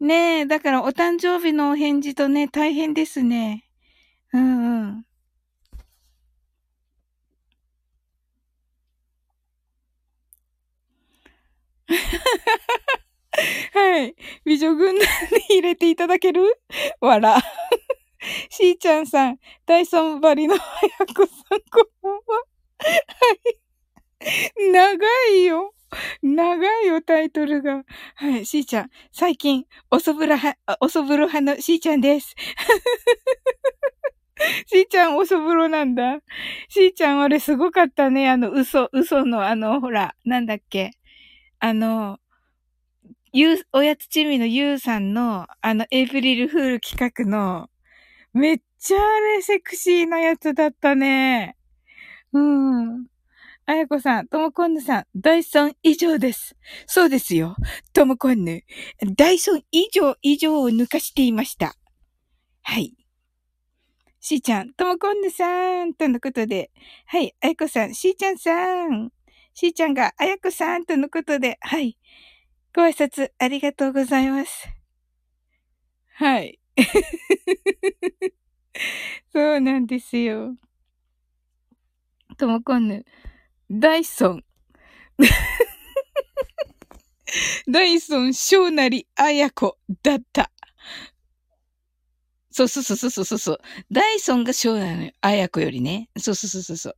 [0.00, 3.64] ねえ、だからお誕生日のお返事とね、大変ですね。
[4.32, 5.06] うんうん。
[13.74, 14.14] はい。
[14.44, 15.06] 美女軍団
[15.50, 16.42] に入れていただける？
[17.00, 17.38] わら。
[18.50, 22.20] しーちゃんさん、ダイソンバリのはやこさん、こんばんは？
[22.28, 22.44] は
[24.60, 24.72] い。
[24.72, 24.98] 長
[25.34, 25.74] いよ。
[26.22, 27.84] 長いよ、タイトルが。
[28.14, 28.90] はい、しーちゃん。
[29.12, 32.34] 最近、おそぶらは、おそぶろ派のしーちゃんです。
[34.66, 36.18] しーちゃんおそぶろなんだ。
[36.68, 38.28] しーちゃんあれすごかったね。
[38.28, 40.90] あの、嘘、嘘のあの、ほら、なんだっけ。
[41.60, 42.18] あの、
[43.32, 47.68] ゆう、おやつちみのゆうさんの、あの、エイプリルフール企画の、
[48.34, 51.56] めっちゃあれセクシーなやつだったね。
[52.32, 53.06] うん。
[53.68, 56.54] あやこさん、ともこんぬさん、ダイソン以上です。
[56.86, 57.56] そうですよ。
[57.92, 58.62] ともこんぬ。
[59.16, 61.74] ダイソン以上以上を抜かしていました。
[62.62, 62.94] はい。
[64.20, 66.70] しーちゃん、ともこんぬさん、とのことで。
[67.06, 67.34] はい。
[67.40, 69.10] あやこさん、しーちゃんさん。
[69.52, 71.58] しーちゃんが、あやこさん、とのことで。
[71.60, 71.98] はい。
[72.72, 74.68] ご挨拶ありがとうございます。
[76.14, 76.60] はい。
[79.32, 80.56] そうなんですよ。
[82.36, 83.04] ともこんぬ。
[83.70, 84.44] ダイソン。
[87.68, 90.50] ダイソン、小なあやこだった。
[92.50, 93.58] そうそうそうそうそうそう。
[93.92, 95.12] ダイソンが小なのよ。
[95.20, 96.08] あやこよりね。
[96.16, 96.96] そうそうそうそうそう。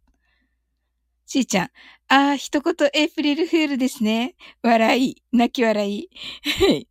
[1.27, 1.71] しーちゃん。
[2.09, 4.37] ああ、一言エイプリルフールですね。
[4.63, 5.23] 笑い。
[5.33, 6.09] 泣き笑い。
[6.45, 6.89] はい。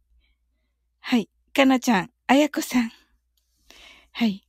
[1.00, 1.30] はい。
[1.54, 2.12] かなちゃん。
[2.28, 2.92] あやこさん。
[4.12, 4.44] はい。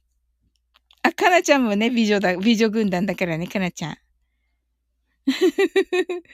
[1.03, 3.99] あ、かなちゃんもね、美女だ、美女軍団だからね、かなちゃん。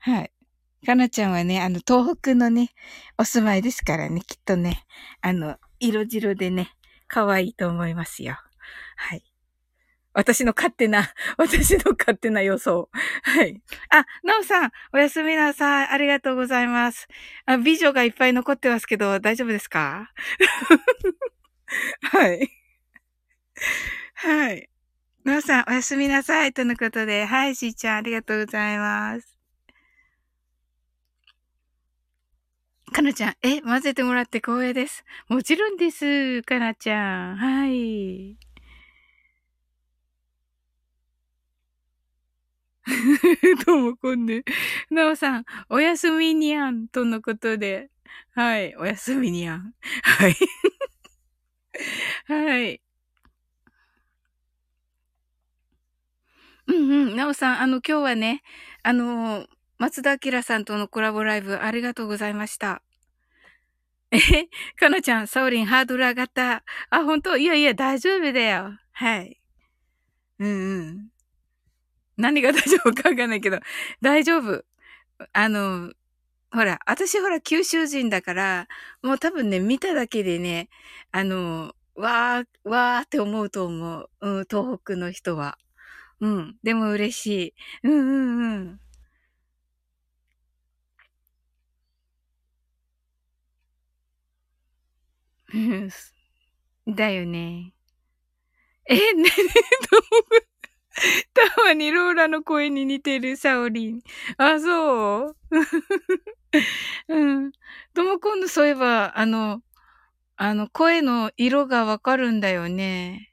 [0.00, 0.32] はい。
[0.86, 2.70] かなちゃんはね、あの、東北のね、
[3.18, 4.84] お住まいですからね、きっとね、
[5.20, 6.70] あの、色白でね、
[7.08, 8.36] 可愛いと思いますよ。
[8.96, 9.24] はい。
[10.14, 12.90] 私の勝手な、 私の勝手な予想。
[13.24, 13.62] はい。
[13.90, 15.88] あ、なおさん、おやすみなさい。
[15.88, 17.08] ありがとうございます。
[17.46, 20.12] あ美女がいっぱい残ってますけど、大丈夫ですか？
[22.02, 22.50] はい。
[24.14, 24.68] はい。
[25.24, 26.52] なおさん、おやすみなさい。
[26.54, 27.26] とのことで。
[27.26, 29.36] はい、しーちゃん、ありがとうございます。
[32.92, 35.04] かなちゃん、え、混ぜてもらって光栄です。
[35.28, 36.42] もちろんです。
[36.42, 37.36] かなちゃん。
[37.36, 38.36] はい。
[43.66, 44.42] どうもこんね。
[44.90, 46.88] なおさん、おやすみにゃん。
[46.88, 47.90] とのことで。
[48.34, 49.74] はい、おやすみにゃん。
[50.02, 50.34] はい。
[52.26, 52.80] はい。
[56.70, 57.16] うんうん。
[57.16, 58.42] なおさん、あの、今日はね、
[58.82, 59.46] あの、
[59.78, 62.82] 松田明さんとのコラボライブありがとうございました。
[64.12, 64.18] え
[64.76, 66.64] かなちゃん、サオリン、ハードル上がった。
[66.90, 67.36] あ、本当？
[67.36, 68.78] いやいや、大丈夫だよ。
[68.92, 69.40] はい。
[70.38, 71.08] うんうん。
[72.16, 73.60] 何が大丈夫かわかんないけど、
[74.00, 74.64] 大丈夫。
[75.32, 75.92] あの、
[76.52, 78.68] ほら、私ほら九州人だから、
[79.02, 80.68] もう多分ね、見ただけでね、
[81.12, 84.10] あの、わー、わーって思うと思う。
[84.20, 85.56] うん、東北の人は。
[86.20, 86.56] うん。
[86.62, 87.26] でも嬉し
[87.82, 87.84] い。
[87.84, 88.80] うんうんうん。
[96.88, 97.74] だよね。
[98.88, 99.30] え、ね、ね
[101.34, 104.00] たまにローラの声に似てるサオリン。
[104.38, 105.36] あ、そう？
[107.08, 107.52] うん。
[107.94, 109.62] とも今度そういえば、あの、
[110.36, 113.29] あの、声の色がわかるんだよね。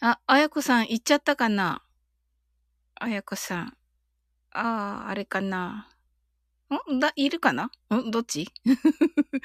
[0.00, 1.82] あ、あやこさん行っちゃったかな？
[2.94, 3.76] あやこさん。
[4.52, 5.88] ああ、あれかな？
[6.92, 7.00] ん？
[7.00, 7.70] だ、いるかな？
[7.92, 8.10] ん？
[8.12, 8.48] どっち？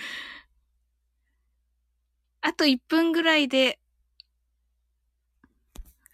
[2.41, 3.79] あと1分ぐらいで。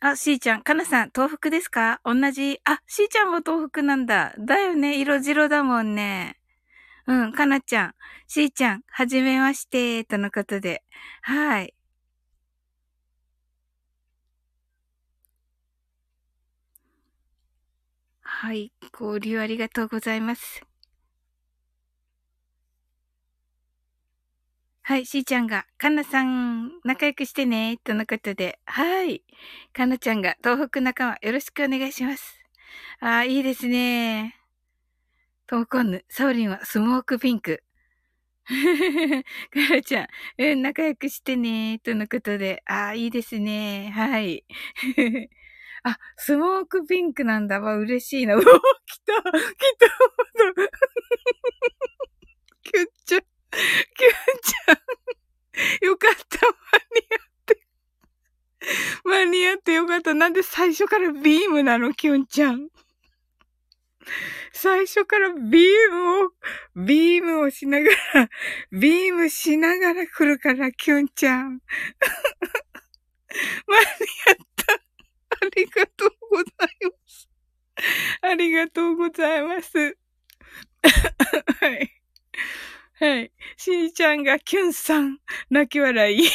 [0.01, 1.99] あ、しーちゃん、かなさん、東北ですか？
[2.05, 2.61] 同じ。
[2.63, 4.33] あ、しーちゃんも東北なんだ。
[4.39, 4.99] だよね。
[5.01, 6.37] 色白だもんね。
[7.07, 7.95] うん、かなちゃん、
[8.27, 10.83] しーちゃん、はじめまして、とのことで。
[11.21, 11.73] はい。
[18.41, 18.71] はい。
[18.97, 20.63] 交流ありがとうございます。
[24.81, 29.25] はい、しーちゃんが、かなさん、仲良くしてね、とのことで、はい。
[29.73, 32.39] かなちゃんが、東北仲間、よろしくお願いします。
[33.01, 34.37] ああ、いいですね。
[35.45, 37.61] トーコンヌ、サオリンはスモークピンク。
[39.53, 43.91] かなちゃん、うん、仲良くしてね、とのことで、ああ、いいですね。
[43.93, 44.45] はい。
[45.83, 48.35] あ、スモークピンクなんだわ、嬉しいな。
[48.37, 49.87] うお、来た、来た、
[52.63, 53.23] キュッチャ、キュッ
[54.41, 55.85] チャ。
[55.85, 57.61] よかった、間に合って。
[59.03, 60.13] 間に合ってよかった。
[60.13, 62.69] なんで最初からビームなの、キュンちゃん。
[64.53, 66.31] 最初からビームを、
[66.75, 68.29] ビームをしながら、
[68.71, 71.59] ビームしながら来るから、キュンちゃん。
[73.67, 73.85] 間に
[74.27, 74.43] 合った。
[74.43, 74.48] あ
[75.41, 76.47] ありがとうござい
[76.83, 77.29] ます。
[78.21, 79.77] ありがとうございます。
[79.77, 81.91] はい。
[82.99, 83.31] はい。
[83.55, 85.19] しーちゃんがキュンさん、
[85.49, 86.29] 泣き笑い。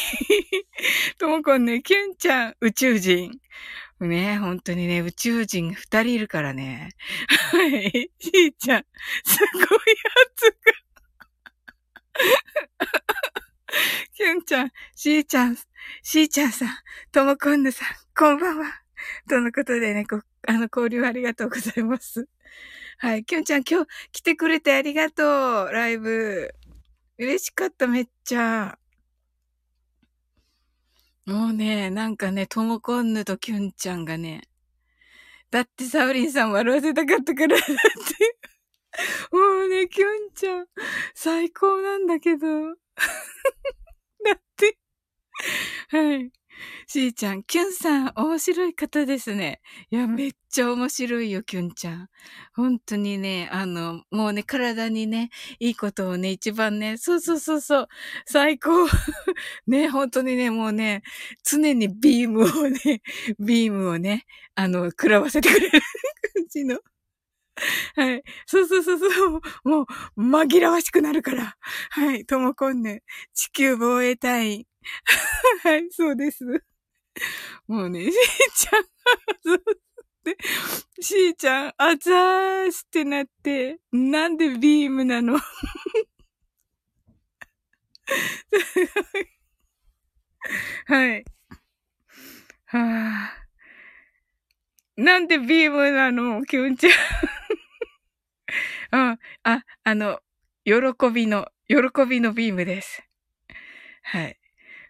[1.18, 3.38] ともこんね、キュンちゃん、宇宙人。
[4.00, 6.88] ね、本当にね、宇宙人二人いるからね。
[7.28, 8.10] はい。
[8.18, 8.86] しーちゃん、
[9.24, 9.66] すごいや
[10.36, 10.56] つが。
[14.14, 15.56] キュンちゃん、しーちゃん、
[16.02, 16.68] しーちゃんさん、
[17.12, 18.83] ともこんぬさん、こんばんは。
[19.28, 20.06] とのことでね、
[20.46, 22.28] あの、交流ありがとうございます。
[22.98, 23.24] はい。
[23.24, 25.72] きゅんちゃん今日来てくれてありがとう。
[25.72, 26.54] ライブ。
[27.18, 28.78] 嬉しかった、めっちゃ。
[31.26, 34.42] もうね、なんかね、ともこんぬときゅんちゃんがね、
[35.50, 37.74] だってサウリンさん笑わせたかったから、だって。
[39.32, 40.66] もうね、きゅんちゃん、
[41.14, 42.46] 最高なんだけど。
[44.24, 44.78] だって。
[45.88, 46.32] はい。
[46.86, 49.60] しーちゃん、キュンさん、面白い方ですね。
[49.90, 52.08] いや、めっちゃ面白いよ、キュンちゃん。
[52.54, 55.30] 本当にね、あの、もうね、体にね、
[55.60, 57.88] いいことをね、一番ね、そうそうそうそう、
[58.26, 58.86] 最高。
[59.66, 61.02] ね、本当にね、もうね、
[61.44, 63.02] 常にビームをね、
[63.38, 64.24] ビームをね、
[64.54, 65.80] あの、食らわせてくれる
[66.34, 66.78] 感じの。
[67.96, 68.22] はい。
[68.46, 69.40] そうそうそうそう。
[69.68, 69.86] もう、
[70.22, 71.56] 紛らわしくなるから。
[71.90, 72.26] はい。
[72.26, 73.02] ともこんね。
[73.34, 74.66] 地球防衛隊員。
[75.62, 76.44] はい、そうです。
[77.66, 78.84] もうね、 しーちゃん、
[79.42, 79.62] そう
[80.24, 80.36] で、
[81.00, 85.38] しーちゃん、あざーすってなって、なんでビームなの？
[90.86, 91.24] はい。
[92.66, 93.44] はあ。
[94.96, 96.44] なんでビームなの？
[96.44, 96.92] きゅんちゃん。
[98.90, 100.20] あ、 あ、あの、
[100.64, 100.74] 喜
[101.12, 101.76] びの、喜
[102.08, 103.02] びのビームです。
[104.02, 104.38] はい。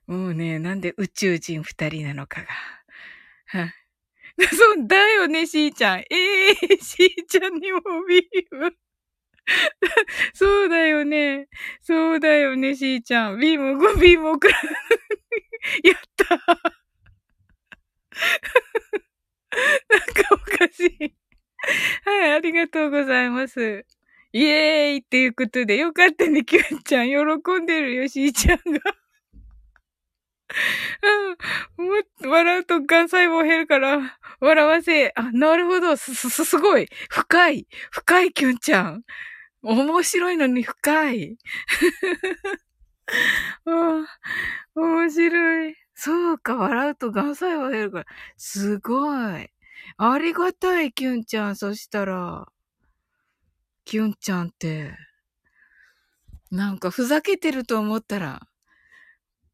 [0.07, 2.49] もうね、なんで宇宙人二人なのかが。
[3.47, 3.73] は。
[4.53, 6.01] そうだよね、しーちゃん。
[6.01, 8.77] ええー、 しーちゃんにもビーム。
[10.35, 11.49] そうだよね。
[11.81, 13.39] そうだよね、しーちゃん。
[13.39, 14.59] ビーム、ごビーム送ら
[15.83, 16.47] やったなん
[20.01, 21.15] かおかしい。
[22.05, 23.87] はい、ありがとうございます。
[24.33, 27.09] イエーイっていうことで、よかったね、キュンちゃん。
[27.09, 29.04] 喜んでるよ、しーちゃんが。
[31.79, 32.31] うん。
[32.31, 35.13] 笑うと癌細胞減るから、笑わせ。
[35.17, 35.97] あ、なるほど。
[35.97, 36.89] す、す、すごい。
[37.11, 37.67] 深い。
[37.91, 39.03] 深い、キュンちゃん。
[39.63, 41.39] 面白いのに深い。
[43.67, 44.07] あ
[44.77, 45.77] 面白い。
[45.95, 48.07] そうか、笑うと癌細胞減るから。
[48.37, 49.07] すご
[49.39, 49.51] い。
[49.99, 51.57] ありがたい、キュンちゃん。
[51.57, 52.47] そしたら。
[53.87, 54.95] キュンちゃんって。
[56.51, 58.47] なんかふざけてると思ったら。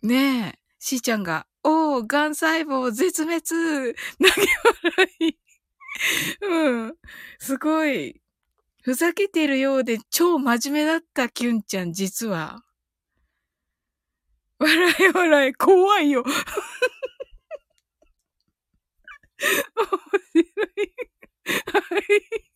[0.02, 0.59] ねえ。
[0.80, 4.48] しーちゃんが、おー、癌細胞絶滅 投げ
[4.96, 5.36] 笑い。
[6.40, 6.96] うん。
[7.38, 8.20] すごい。
[8.82, 12.64] ふざけてるようで超真面目だったキュンちゃん、実は。
[14.58, 16.24] 笑い笑い、怖いよ。
[19.76, 19.86] 面
[20.32, 20.92] 白い。
[21.72, 22.49] はい。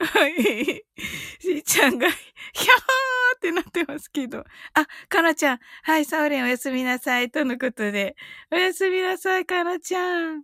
[0.00, 0.34] はい。
[0.34, 4.40] しーちゃんが、ひゃーってなってますけど。
[4.74, 5.58] あ、かなちゃん。
[5.84, 7.30] はい、サウレンおやすみなさい。
[7.30, 8.16] とのことで。
[8.50, 10.42] おやすみなさい、かなちゃん。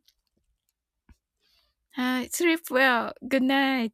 [1.92, 2.28] はい。
[2.28, 3.12] sleep well.
[3.24, 3.92] good night.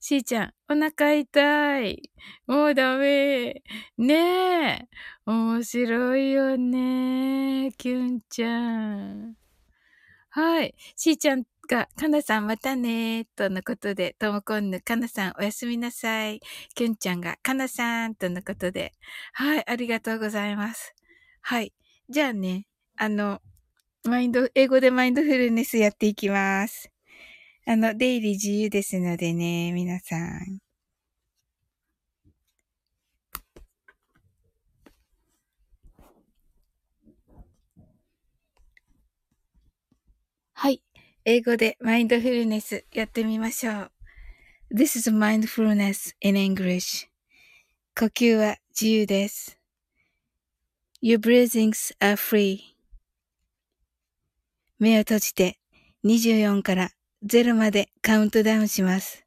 [0.00, 2.10] しーちゃん、お腹痛い。
[2.46, 3.62] もうダメ。
[3.98, 4.88] ねえ。
[5.26, 7.70] 面白いよね。
[7.76, 9.36] キュンちゃん。
[10.30, 10.74] はい。
[10.96, 16.40] しーちゃんか、かなさんまたねとのことで、ともこんぬ、かなさんおやすみなさい。
[16.74, 18.92] きゅんちゃんが、かなさんとのことで、
[19.34, 20.96] はい、ありがとうございます。
[21.42, 21.72] はい。
[22.08, 22.66] じゃあね、
[22.96, 23.40] あの、
[24.02, 26.90] マインド、英語でマインドフルネスやっていきます。
[27.66, 30.69] あの、出入り自由ですのでね、皆さん。
[41.32, 43.90] 英語でマインドフルネスやってみましょう。
[44.74, 47.06] This is mindfulness in English.
[47.96, 49.56] 呼吸は自由です。
[51.00, 52.58] Your breathings are free.
[54.80, 55.60] 目を閉じて
[56.04, 56.90] 24から
[57.24, 59.24] 0までカウントダウンします。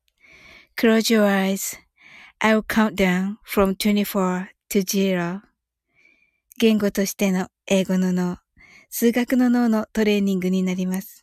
[0.76, 5.39] Close your eyes.I will count down from 24 to 0.
[6.58, 8.39] 言語としての英語の脳、
[8.89, 11.22] 数学の脳のトレーニングになります。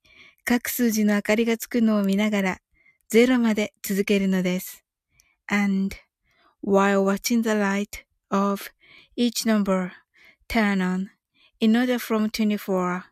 [0.43, 2.57] 各数字の明かりがつくのを見ながら
[3.11, 4.83] 0まで続けるのです。
[5.47, 5.95] And
[6.63, 8.71] while watching the light of
[9.17, 9.91] each number
[10.47, 11.09] turn on
[11.59, 13.03] in order from 24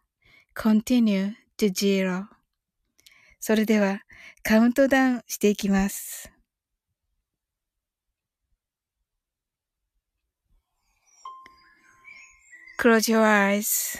[0.56, 2.26] continue to zero
[3.40, 4.02] それでは
[4.44, 6.32] カウントダウンしていきます。
[12.80, 14.00] Close your eyes.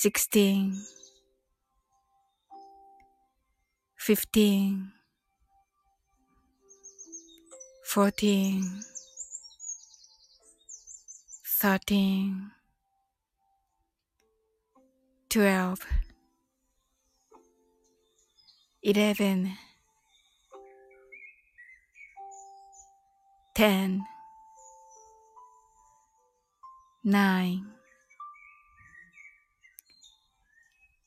[0.00, 0.80] sixteen,
[3.96, 4.92] fifteen,
[7.84, 8.62] fourteen,
[11.60, 12.52] thirteen,
[15.28, 15.84] twelve,
[18.84, 19.50] eleven,
[23.52, 24.04] ten,
[27.02, 27.77] nine.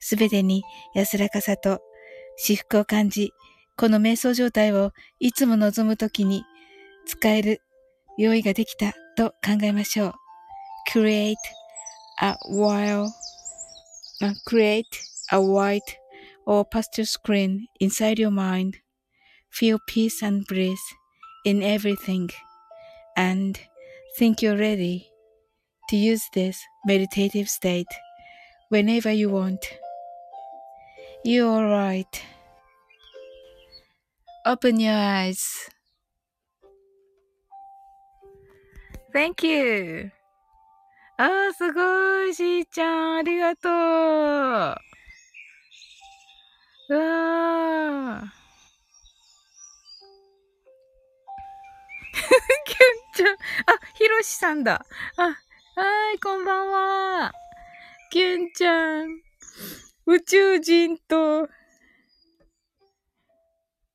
[0.00, 1.80] すべてに安らかさと
[2.36, 3.32] 至福を感じ、
[3.76, 6.44] この瞑想状態をいつも望むときに
[7.06, 7.60] 使える
[8.18, 10.12] 用意ができたと考えましょう。
[10.90, 11.36] create
[12.20, 13.12] a while,
[14.22, 14.84] uh, create
[15.30, 15.80] a white
[16.46, 18.78] or pastel screen inside your mind.
[19.50, 20.78] Feel peace and bliss
[21.44, 22.28] in everything
[23.16, 23.58] and
[24.18, 25.06] think you're ready
[25.88, 27.86] to use this meditative state
[28.68, 29.58] whenever you want.
[31.24, 32.22] You're alright.
[34.46, 35.70] Open your eyes.
[39.12, 40.10] Thank you.
[41.18, 43.72] あー、すごい、しーちゃん、ありがとう。
[46.88, 48.30] うわー。
[52.64, 52.78] キュン
[53.14, 53.34] ちゃん。
[53.34, 53.36] あ、
[53.94, 54.86] ひろしさんだ。
[55.16, 55.34] あ、は
[56.14, 57.32] い、こんばんは。
[58.10, 59.20] キュンちゃん。
[60.10, 61.48] 宇宙人と、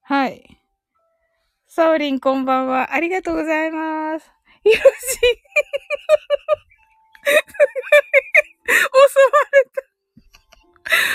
[0.02, 0.62] はい。
[1.68, 2.94] サオリンこんばんは。
[2.94, 4.26] ありがとうございます。
[4.64, 4.80] よし。
[7.28, 9.82] 襲われた。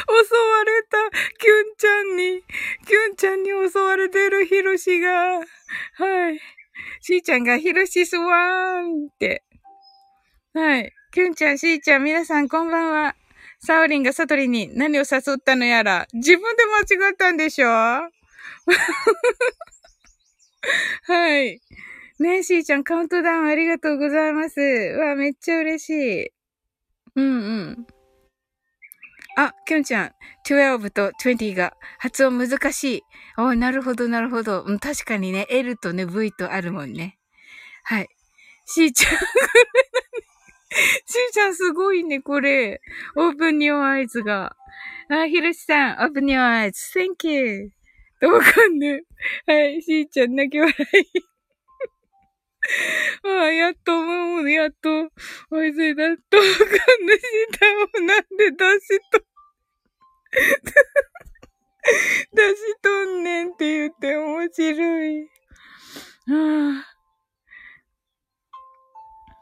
[0.06, 2.44] 襲われた、キュンちゃんに、
[2.86, 6.38] キュンちゃんに襲われてるヒロシが、はい。
[7.00, 9.44] しーちゃんがヒロシスワーンって。
[10.52, 10.92] はい。
[11.12, 13.16] キュンちゃん、しーちゃん、皆さんこんばんは。
[13.62, 16.64] サオリンがサトリに何を誘ったのやら、自分で
[16.98, 17.68] 間違ったんでしょ？
[17.68, 18.10] は
[21.38, 21.60] い。
[22.18, 24.60] ねえ、しーちゃん、カウントダウンありがとうございます。
[24.60, 26.32] わ、めっちゃ嬉しい。
[27.16, 27.28] うんう
[27.72, 27.86] ん。
[29.36, 30.12] あ、きょんちゃん、
[30.46, 33.02] 12と20が発音難しい。
[33.38, 34.62] おなるほど、なるほど。
[34.62, 37.18] うん、確かにね、L とね、V とあるもんね。
[37.84, 38.08] はい。
[38.66, 42.80] しーちゃん、ーちゃんすごいね、これ。
[43.16, 44.56] オープンニューアイズが。
[45.08, 46.98] あ、ひろしさん、オープンニューアイズ。
[46.98, 47.72] Thank you.
[48.22, 49.02] わかんね
[49.46, 50.76] はい、しーちゃん泣き笑い。
[53.24, 55.10] ああ、やっと、もう、やっと、
[55.50, 56.48] おいしいだと、わか
[57.02, 57.24] んないし
[57.58, 57.66] た
[58.00, 59.22] をなんで出しと、
[62.32, 65.30] 出しとんねんって言って面白い。
[66.28, 66.89] ああ。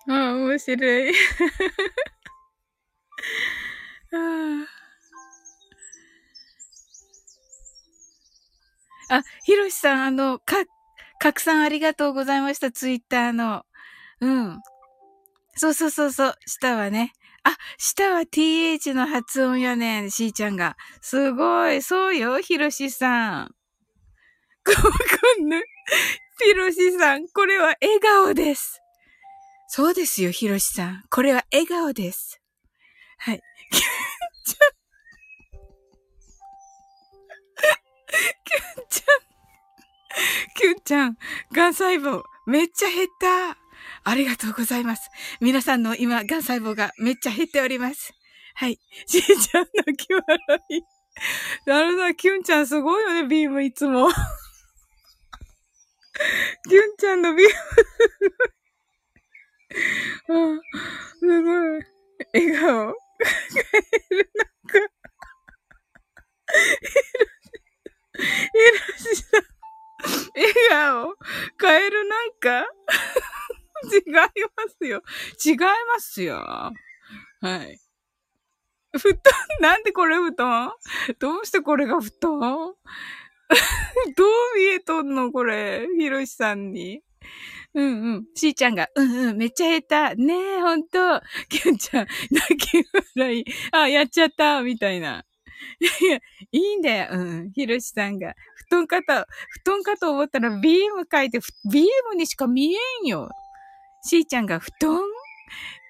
[0.08, 1.12] ああ、面白い。
[4.12, 4.16] あ
[9.10, 9.18] あ。
[9.18, 10.56] あ、ひろしさん、あの、か、
[11.18, 13.64] 拡散ありがとうございました、ツイッターの。
[14.20, 14.60] うん。
[15.56, 17.12] そうそうそうそう、下はね。
[17.42, 20.76] あ、下は th の発音やねん、しーちゃんが。
[21.02, 23.42] すごい、そうよ、ひろしさん。
[23.42, 23.48] わ
[24.74, 25.60] かんな。
[26.44, 28.80] ひろしさん、これは笑顔です。
[29.70, 31.04] そうですよ、ひろしさん。
[31.10, 32.40] これは笑顔です。
[33.18, 33.42] はい。
[33.70, 33.84] キュン
[34.44, 34.72] ちゃん。
[38.44, 39.18] キュンちゃん。
[40.56, 41.18] キュンちゃん、
[41.52, 43.58] 癌細胞、めっちゃ減った。
[44.04, 45.10] ありがとうございます。
[45.40, 48.14] 皆さんの今、癌細胞がめっちゃ減っております。
[48.54, 48.80] はい。
[49.06, 50.24] しーちゃんの気笑
[50.70, 50.82] い。
[51.66, 54.08] なるほど、キュンちゃんすごいよね、ビームいつも。
[56.68, 57.52] キュンちゃんのビーム
[59.70, 60.60] あ、
[61.18, 61.82] すごい。
[62.34, 62.94] 笑顔。
[63.70, 64.78] える、なんか。
[68.54, 69.42] えらしさん。
[70.34, 71.16] 笑顔。
[71.56, 72.66] カエルなんか
[73.84, 74.28] 違いま
[74.78, 75.02] すよ。
[75.44, 76.36] 違いますよ。
[76.36, 76.74] は
[77.64, 77.78] い。
[78.92, 79.20] 布団
[79.60, 80.72] なんでこれ布団
[81.18, 85.86] どうしてこれが布団どう見えとんのこれ。
[85.98, 87.02] ひろしさんに。
[87.78, 88.26] うんうん。
[88.34, 90.16] しーちゃんが、うんうん、めっちゃ下手。
[90.16, 91.22] ねえ、ほんと。
[91.48, 93.44] きゅんちゃん、泣き笑い。
[93.70, 95.24] あ、やっちゃった、みたいな。
[95.78, 96.20] い やいや、
[96.50, 97.08] いいんだよ。
[97.12, 97.52] うん。
[97.52, 98.34] ひろしさんが。
[98.68, 99.24] 布団かと、
[99.62, 101.38] 布団かと思ったらビーム書いて、
[101.70, 103.30] ビームにしか見えんよ。
[104.02, 104.98] しーちゃんが布団？
[104.98, 105.00] っ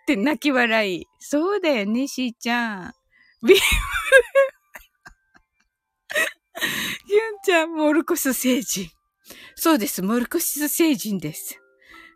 [0.07, 1.07] て泣き笑い。
[1.19, 2.93] そうだよね、しーちゃん。
[3.47, 3.61] ビーム
[7.09, 8.91] ゆんちゃん、モルコス星人。
[9.55, 11.59] そうです、モルコス星人です。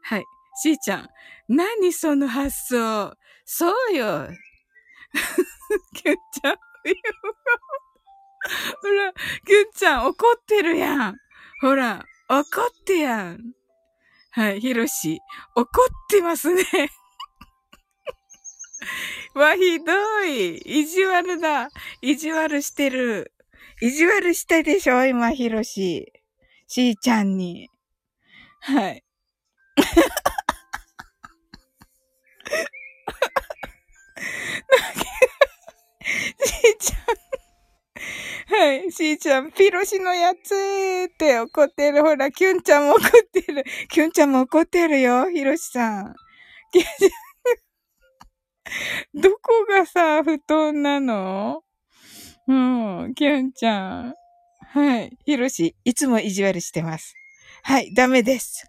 [0.02, 0.24] はい。
[0.62, 1.08] しーちゃん、
[1.48, 3.16] 何その発想。
[3.44, 4.28] そうよ。
[5.94, 6.56] キュンちゃん、
[8.82, 9.12] ほら、
[9.46, 11.16] キュンちゃん怒ってるやん。
[11.60, 13.54] ほら、怒ってやん。
[14.30, 15.20] はい、ヒロシ、
[15.54, 15.66] 怒っ
[16.08, 16.64] てますね。
[19.34, 20.56] わ、ひどい。
[20.58, 21.70] 意地悪だ。
[22.00, 23.32] 意地悪してる。
[23.80, 26.12] 意地悪したでしょ今、ヒロシ。
[26.66, 27.68] しーちゃんに。
[28.60, 29.04] はい。
[36.44, 38.56] しーちゃん。
[38.58, 38.92] はい。
[38.92, 40.54] しーちゃん、ピロシのやつ
[41.10, 42.02] って怒ってる。
[42.02, 43.64] ほら、キュンちゃんも怒ってる。
[43.88, 46.14] キュンちゃんも怒ってるよ、ヒロシさん。
[46.72, 47.10] キュンちゃん。
[49.14, 51.62] どこがさ、布団なの？
[52.48, 54.14] うん、キュンちゃん。
[54.72, 55.16] はい。
[55.24, 57.14] ヒロシ、いつも意地悪してます。
[57.62, 58.66] はい、ダメです。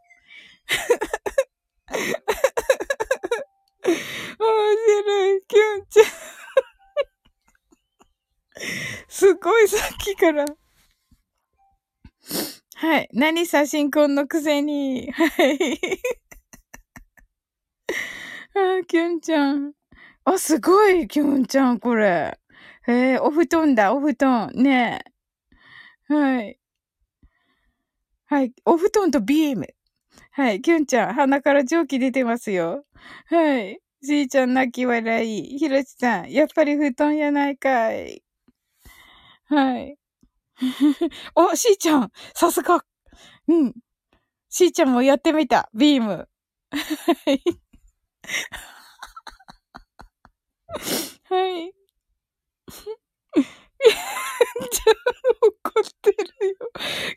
[4.39, 6.05] 面白い、キュンちゃん。
[9.07, 10.45] すごいさっきから。
[12.75, 13.09] はい。
[13.13, 15.11] 何写真婚のくせに。
[15.11, 15.29] はい。
[18.55, 19.73] あ、キュンちゃん。
[20.25, 22.39] あ、すごい、キュンちゃん、これ。
[22.87, 24.51] えー、お布団だ、お布団。
[24.55, 25.03] ね。
[26.07, 26.59] はい。
[28.25, 28.53] はい。
[28.65, 29.67] お布団とビーム。
[30.31, 30.61] はい。
[30.61, 32.85] キュンちゃん、鼻から蒸気出てますよ。
[33.27, 33.79] はい。
[34.01, 35.57] じいちゃん泣き笑い。
[35.57, 38.23] ひろしさん、やっぱり布団やないかい。
[39.45, 39.97] はい。
[41.35, 42.83] お、しーちゃん、さすが。
[43.47, 43.73] うん。
[44.49, 45.69] しーちゃんもやってみた。
[45.73, 46.29] ビーム。
[46.71, 47.43] はい。
[51.25, 51.73] はい。
[54.71, 54.95] ちゃん
[55.47, 56.55] 怒ってるよ。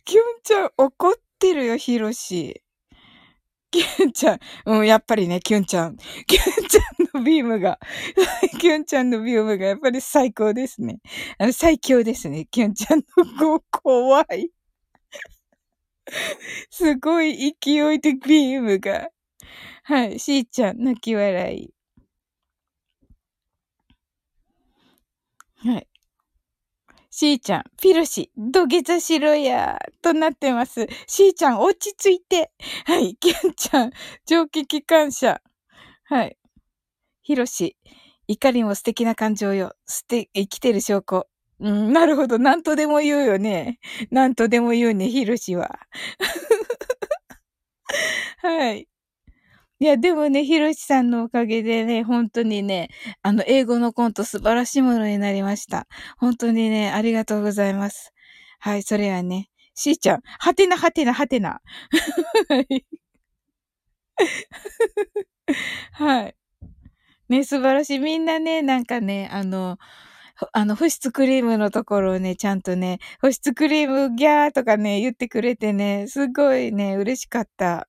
[0.05, 2.63] キュンちゃん怒ってるよ、ヒロシ。
[3.77, 5.97] キュンちゃん、うん、やっぱりね、キュンちゃん。
[6.27, 7.79] キュンちゃんのビームが、
[8.59, 10.99] キュンちゃんのビームがやっぱり最高ですね。
[11.39, 12.47] あの、最強ですね。
[12.51, 14.51] キュンちゃんの子、怖い。
[16.70, 19.11] すごい勢いでビームが。
[19.85, 21.70] はい、しーちゃん、泣き笑い。
[25.59, 25.89] はい。
[27.19, 30.87] しーちゃん、ピロシ、土下座しろや、となってます。
[31.07, 32.51] しーちゃん、落ち着いて。
[32.85, 33.93] はい、キュンちゃん、
[34.27, 35.41] 蒸気機関車。
[36.05, 36.37] はい。
[37.23, 37.79] ひろし。
[38.29, 39.73] 怒りも素敵な感情よ。
[39.87, 41.27] すて、生きてる証拠。
[41.59, 42.39] うん、なるほど。
[42.39, 43.79] なんとでも言うよね。
[44.11, 45.79] なんとでも言うね、ひろしは。
[48.43, 48.89] はい。
[49.79, 52.89] いや、でもね、ひろしさんのおかげでね、本当にね、
[53.22, 55.87] あの、英語のコント素晴らしいものになりました。
[56.18, 58.12] 本当にね、ありがとうございます。
[58.59, 61.61] はい、それはね、しーちゃん、はてなはてなはてな。
[65.93, 66.37] はい。
[67.29, 67.99] ね、素晴らしい。
[68.01, 69.79] みんなね、なんかね、あの、
[70.53, 77.89] あの、保湿クリームのところをね、ちゃんとね、保湿クリームギャーとかね、言ってくれてね、すごいね、嬉しかった。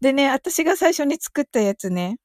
[0.00, 2.18] でね、私が最初に作ったやつね。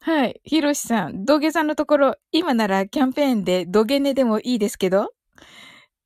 [0.00, 0.40] はい。
[0.44, 5.12] ひろしさん、土下座のところ、今ならキャンペーンで土下寝でもいいですけど？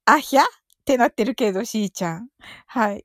[0.06, 0.42] あひゃ？
[0.42, 0.46] っ
[0.86, 2.28] てなってるけど、しーちゃん。
[2.66, 3.04] はい。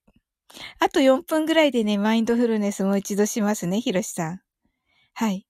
[0.79, 4.41] あと4分ぐらいでね、マインドフルネスもう一度しますね、ひろしさん。
[5.13, 5.45] はい。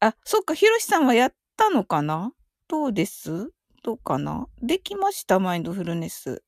[0.00, 2.34] あ、そっか、ひろしさんはやったのかな？
[2.68, 3.50] どうです？
[3.82, 4.46] どうかな？
[4.60, 6.42] できました、マインドフルネス。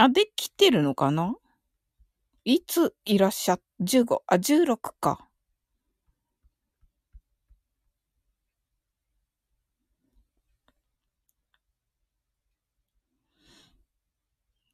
[0.00, 1.36] あ、できてるのかな？
[2.44, 5.28] いついらっしゃ、15、あ、16か。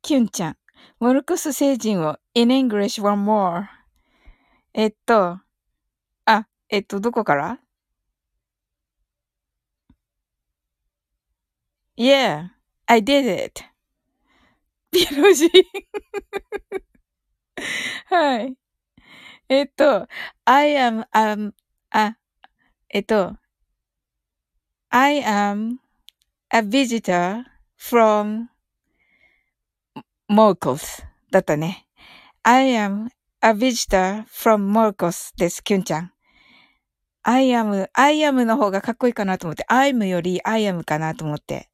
[0.02, 0.56] キュンちゃん。
[1.00, 3.64] モルクス星人を in English one more.
[4.74, 5.40] えっと、
[6.24, 7.58] あ、えっと、どこから
[11.96, 12.50] ?Yeah,
[12.86, 13.75] I did it.
[14.96, 15.50] ピロジ
[18.06, 18.54] はい。
[19.50, 20.08] えっと、
[20.46, 21.52] I am, um,
[21.90, 22.16] あ、
[22.88, 23.36] えっと、
[24.88, 25.76] I am
[26.48, 27.44] a visitor
[27.78, 28.46] from
[30.30, 31.86] Morcos だったね。
[32.42, 33.08] I am
[33.42, 36.12] a visitor from Morcos です、キュンちゃん。
[37.22, 41.68] I am, I am の方がかっこいいかなと思って、I'm より I am かなと思って。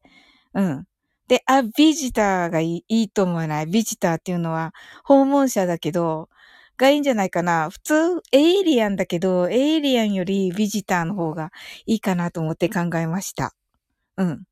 [0.53, 0.87] うん。
[1.33, 3.65] で、あ、ビジターがいいいいと思わない？
[3.65, 4.71] ビジターっていうのは
[5.03, 6.29] 訪問者だけど、
[6.77, 7.71] がいいんじゃないかな？
[7.71, 11.49] 普通、エイリアンだけど、エイリアンよりビジターの方が
[11.87, 13.55] いいかなと思って考えました。
[14.17, 14.43] うん。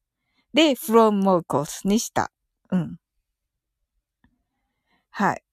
[0.54, 2.32] で、from Morcos にした。
[2.72, 2.98] うん。
[5.12, 5.44] はい。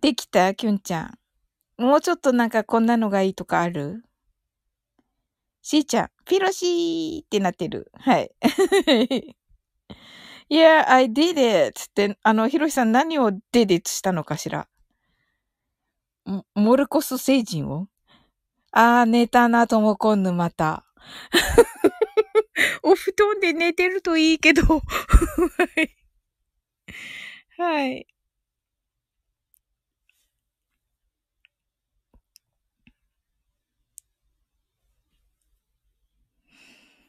[0.00, 0.52] できた？
[0.54, 1.02] きゅんちゃ
[1.78, 1.82] ん。
[1.82, 4.04] もうちょっとなんかこんなのがいいとかある？
[5.62, 7.90] しーちゃん、ピロシーってなってる。
[7.94, 8.30] はい。
[10.50, 11.80] yeah, I did it!
[11.84, 14.66] って、あの、ヒロシさん何を did it したのかしら？
[16.54, 17.88] モルコス星人を？
[18.72, 20.84] あー、寝たな、ともこんぬ、また。
[22.82, 24.62] お布団で寝てるといいけど。
[24.66, 24.80] は
[25.82, 25.96] い。
[27.56, 28.06] はい。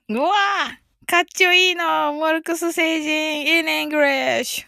[0.09, 4.65] うわぁかっちょいいのモルクス星人 in English!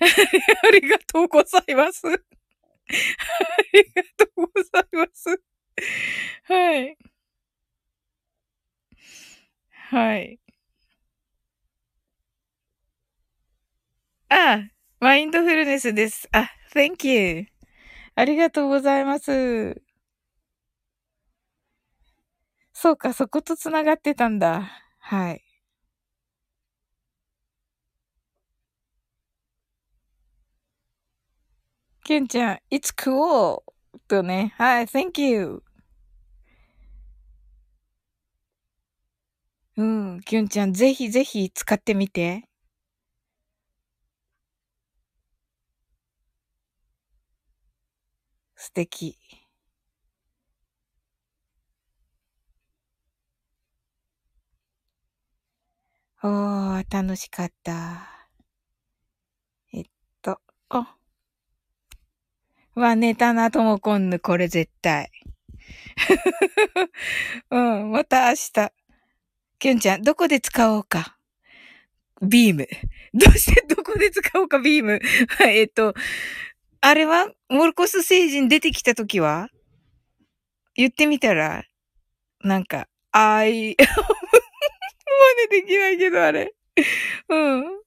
[0.00, 2.06] ありがとうございます。
[2.06, 2.10] あ
[3.72, 5.42] りがとうございます。
[6.44, 6.96] はい。
[9.90, 10.38] はい。
[14.30, 14.68] あ、
[15.00, 16.28] マインドフルネスです。
[16.32, 17.46] あ、thank you.
[18.16, 19.81] ありがとうございます。
[22.82, 24.68] そうか、そこと繋がってたんだ。
[24.98, 25.42] はい。
[32.04, 33.62] ケンちゃん、it's cool!
[34.08, 34.54] とね。
[34.58, 35.62] はい、thank you!
[39.76, 42.44] うん、キュンちゃん、ぜひぜひ使ってみて。
[48.56, 49.16] 素敵。
[56.24, 58.08] おー、楽しかった。
[59.72, 59.84] えっ
[60.22, 60.94] と、あ。
[62.76, 65.10] わ、寝たな、ともこんぬ、これ絶対。
[67.50, 68.72] うん、また明日。
[69.58, 71.18] きゅんちゃん、どこで使おうか？
[72.22, 72.68] ビーム。
[73.14, 75.00] どうしてどこで使おうか、ビーム？
[75.28, 75.92] はい、えっと、
[76.80, 77.32] あれは？
[77.48, 79.48] モルコス星人出てきたときは？
[80.76, 81.64] 言ってみたら、
[82.44, 83.76] なんか、あい、
[85.48, 86.54] 真似できないけど、あれ。
[87.28, 87.82] うん。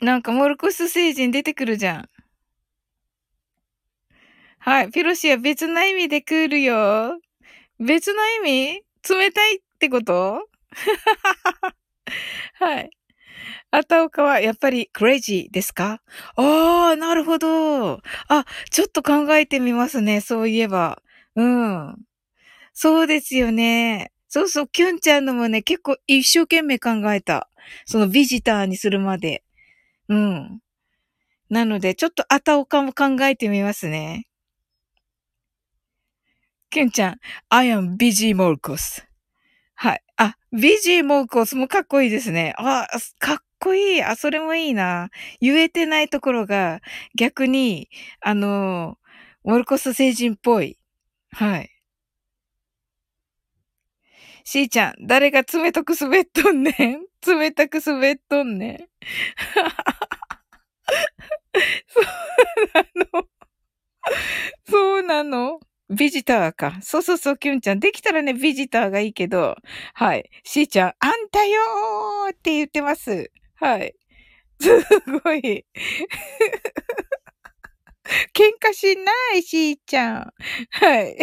[0.00, 2.08] なんか、モルコス星人出てくるじゃん。
[4.58, 4.90] はい。
[4.90, 7.18] ピロシは別な意味でクールよ。
[7.78, 8.82] 別の意味？
[9.08, 10.46] 冷たいってこと？
[12.54, 12.90] はい。
[13.70, 16.00] あたおかはやっぱりクレイジーですか？
[16.36, 18.00] ああ、なるほど。
[18.28, 20.20] あ、ちょっと考えてみますね。
[20.20, 21.02] そういえば。
[21.36, 21.96] うん。
[22.74, 24.12] そうですよね。
[24.28, 27.48] そうそう、キュンちゃんのもね、結構一生懸命考えた。
[27.86, 29.44] そのビジターにするまで。
[30.08, 30.60] うん。
[31.50, 34.26] なので、ちょっとあたおかも考えてみますね。
[36.72, 37.16] キュンちゃん、
[37.48, 39.02] I am busy Morcos.
[39.82, 40.02] はい。
[40.18, 42.52] あ、ビジーモーコスもかっこいいですね。
[42.58, 42.86] あ、
[43.18, 44.02] かっこいい。
[44.02, 45.08] あ、それもいいな。
[45.40, 46.82] 言えてないところが
[47.16, 47.88] 逆に、
[48.20, 48.98] あの、
[49.42, 50.76] モルコス星人っぽい。
[51.32, 51.70] はい。
[54.44, 58.88] しーちゃん、誰が冷たく滑っとんねん 冷たく滑っとんねん。
[61.88, 62.04] そう
[62.74, 62.82] な
[63.20, 63.28] の。
[64.68, 65.60] そうなの。
[65.90, 66.78] ビジターか。
[66.82, 67.80] そうそうそう、キュンちゃん。
[67.80, 69.56] できたらね、ビジターがいいけど、
[69.94, 70.30] はい。
[70.44, 73.30] しーちゃん、あんたよーって言ってます。
[73.56, 73.94] はい。
[74.60, 74.68] す
[75.24, 75.66] ごい。
[78.34, 80.32] 喧嘩しない、しーちゃん。
[80.70, 81.16] はい。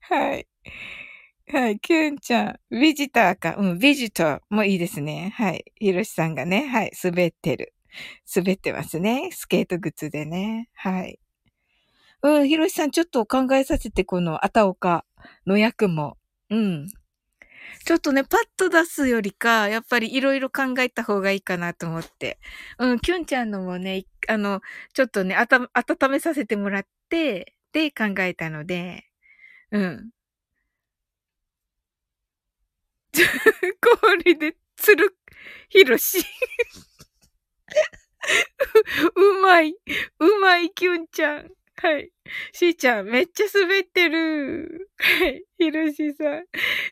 [0.00, 0.46] はい。
[1.52, 2.60] はい、キュンちゃん。
[2.70, 3.56] ビジターか。
[3.56, 5.32] うん、ビジターもいいですね。
[5.36, 5.64] はい。
[5.76, 7.74] ひろしさんがね、はい、滑ってる。
[8.34, 9.30] 滑ってますね。
[9.32, 10.68] スケート靴でね。
[10.74, 11.18] はい。
[12.22, 15.04] うん、ひろしさんちょっと考えさせて、このあたおか
[15.46, 16.18] の役も。
[16.50, 16.86] うん。
[17.86, 22.38] ちょっとね、パッと出すよりか、やっぱりいろいろ考えた方がいいかなと思って。
[22.78, 24.62] うん、きゅんちゃんのもね、あの、
[24.94, 29.04] ちょっとね、あた、温めさせてもらって、で考えたので、
[29.72, 30.10] うん。
[34.00, 35.16] 氷でつる、
[35.68, 36.18] ひろし。
[39.16, 39.72] うまい。
[39.72, 41.50] うまい、きゅんちゃん。
[41.80, 42.10] はい。
[42.52, 44.90] しーちゃん、めっちゃ滑ってる。
[44.98, 45.44] はい。
[45.58, 46.44] ひろしさん、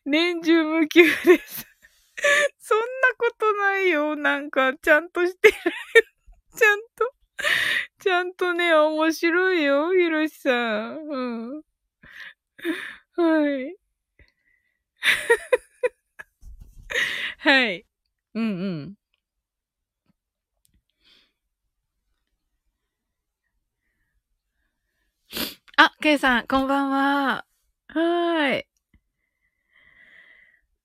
[0.07, 1.66] 年中無休です。
[2.61, 2.84] そんな
[3.18, 4.16] ことないよ。
[4.16, 5.55] なんか、ちゃんとしてる。
[6.57, 7.12] ちゃんと、
[8.01, 9.95] ちゃんとね、面白いよ。
[9.95, 10.51] ひろしさ
[10.93, 10.99] ん。
[11.09, 11.62] うん。
[13.16, 13.78] はい。
[17.39, 17.86] はい。
[18.34, 18.47] うんう
[18.86, 18.98] ん。
[25.81, 27.47] あ、ケイさん、こんばんは。
[27.87, 28.66] はーい。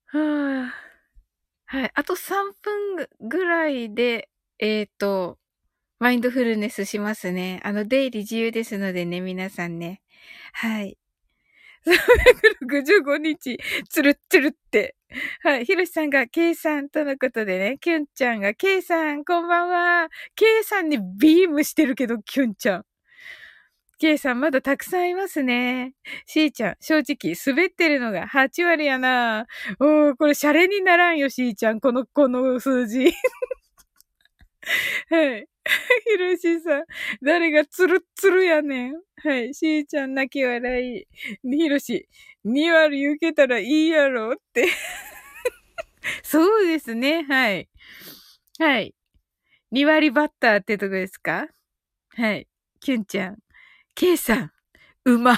[0.05, 0.73] はあ、
[1.65, 1.91] はい。
[1.95, 4.29] あと3分ぐらいで、
[4.59, 5.39] えっ、ー、と、
[5.97, 7.59] マインドフルネスしますね。
[7.63, 10.03] あの、出入り自由ですのでね、皆さんね。
[10.53, 10.95] はい。
[11.85, 14.95] 365日、つるっつるって。
[15.41, 15.65] はい。
[15.65, 20.09] ひろしさんが、ケイさんとのことでね、キュンちゃんが、ケイさん、こんばんは。
[20.35, 22.85] ケイさんにビームしてるけど、キュンちゃん。
[24.03, 25.93] ケイさんまだたくさんいますね。
[26.25, 29.47] しーちゃん、正直、滑ってるのが8割やな。
[29.79, 31.79] おー、これシャレにならんよ、しーちゃん。
[31.79, 33.05] この、この数字。
[35.09, 35.47] はい。
[36.05, 36.85] ひろしさん、
[37.21, 38.95] 誰がつるつるやねん。
[39.23, 39.53] はい。
[39.53, 41.07] しーちゃん泣き笑い。
[41.41, 42.09] ひろし、
[42.43, 44.67] 2割受けたらいいやろって。
[46.23, 47.23] そうですね。
[47.23, 47.69] はい。
[48.59, 48.93] はい。
[49.71, 51.47] 2割バッターってとこですか？
[52.09, 52.49] はい。
[52.81, 53.37] キュンちゃん。
[53.95, 54.51] ケイさん、
[55.05, 55.33] うま。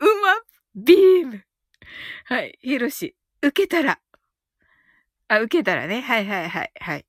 [0.00, 0.40] うま、
[0.74, 1.44] ビーム。
[2.26, 4.00] はい、ヒロシ、受けたら。
[5.28, 6.00] あ、受けたらね。
[6.00, 7.06] はいはいはい、はい。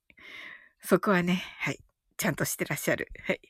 [0.82, 1.78] そこはね、はい。
[2.18, 3.08] ちゃんとしてらっしゃる。
[3.26, 3.40] はい。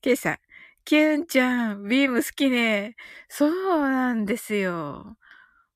[0.00, 0.38] ケイさん、
[0.84, 2.96] キュンちゃん、ビーム好きね。
[3.28, 5.16] そうなんですよ。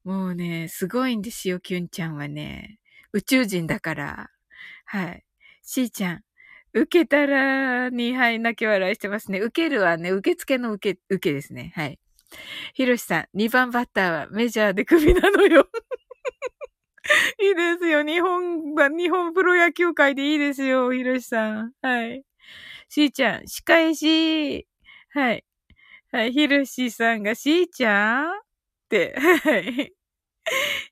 [0.05, 2.81] もうね、すごいんですよ、キュンちゃんはね。
[3.13, 4.31] 宇宙人だから。
[4.87, 5.25] はい。
[5.63, 6.25] シーちゃん、
[6.77, 9.41] 受けたらに、はい、泣き笑いしてますね。
[9.41, 11.73] 受けるはね、受付の受け、受けですね。
[11.75, 11.99] はい。
[12.75, 15.69] ひろしさん、2番バッターはメジャーでクビなのよ。
[17.41, 18.05] いいですよ。
[18.05, 20.93] 日本が、日本プロ野球界でいいですよ。
[20.93, 21.73] ひろしさん。
[21.81, 22.25] はい。
[22.89, 24.67] しーちゃん、仕返し。
[25.11, 25.45] はい。
[26.13, 26.33] はい。
[26.33, 28.39] ひろしさんが、しーちゃん？
[28.39, 28.43] っ
[28.91, 29.15] て。
[29.19, 29.95] はい。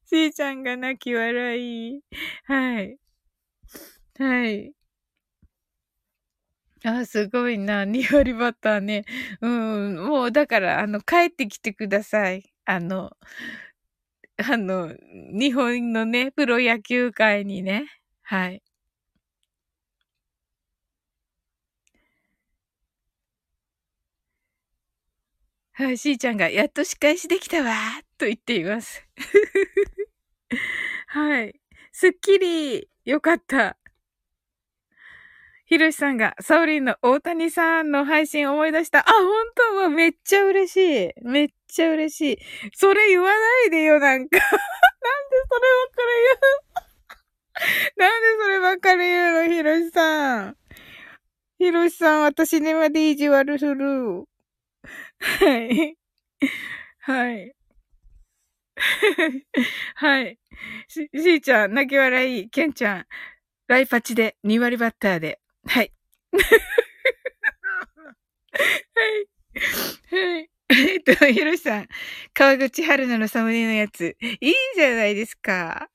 [0.07, 1.59] しーちゃんが泣き笑
[1.97, 2.01] い。
[2.45, 2.97] はい。
[4.18, 4.72] はい。
[6.85, 7.85] あ、すごいな。
[7.85, 9.05] 2割バターね。
[9.41, 9.97] うん。
[10.07, 12.53] もう、だから、あの、帰ってきてください。
[12.66, 13.16] あの、
[14.37, 14.95] あの、
[15.32, 17.87] 日本のね、プロ野球界にね。
[18.22, 18.62] はい。
[25.72, 27.74] はい、しーちゃんが、やっと仕返しできたわ
[28.16, 29.07] と言っています。
[31.09, 31.61] はい。
[31.93, 33.76] すっきりよかった。
[35.66, 38.98] ひろしさんが、サオリンの大谷さんの配信思い出した。
[39.00, 39.76] あ、本当？
[39.76, 41.12] はめっちゃ嬉しい。
[41.22, 42.38] めっちゃ嬉しい。
[42.74, 43.34] それ言わな
[43.66, 44.36] いでよ、なんか。
[44.40, 44.56] なんで
[45.48, 46.18] そればっかり
[47.94, 50.56] 言う なんでそればっかり言うの、ひろしさん。
[51.58, 54.24] ひろしさん、私にまで意地悪する。
[55.20, 55.96] はい。
[57.00, 57.54] はい。
[59.96, 60.38] はい。
[60.88, 62.50] し、しーちゃん、泣き笑い。
[62.50, 63.06] けんちゃん、
[63.68, 65.40] ライパチで2割バッターで。
[65.66, 65.92] はい。
[68.94, 70.34] はい。
[70.34, 70.50] はい。
[70.70, 71.88] えっと、ひろしさん、
[72.32, 75.88] 川口春奈のサムネのやつ、いいんじゃないですか。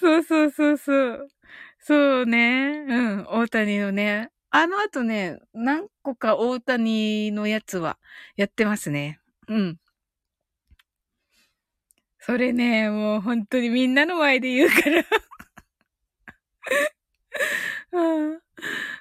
[0.00, 1.28] そうそうそうそう。
[1.78, 2.84] そうね。
[2.88, 3.26] うん。
[3.28, 4.30] 大谷のね。
[4.50, 7.98] あの後ね、何個か大谷のやつは
[8.36, 9.20] やってますね。
[9.48, 9.76] うん。
[12.18, 15.04] それね、もう本当にみんなの前で言うから
[17.92, 18.40] うん。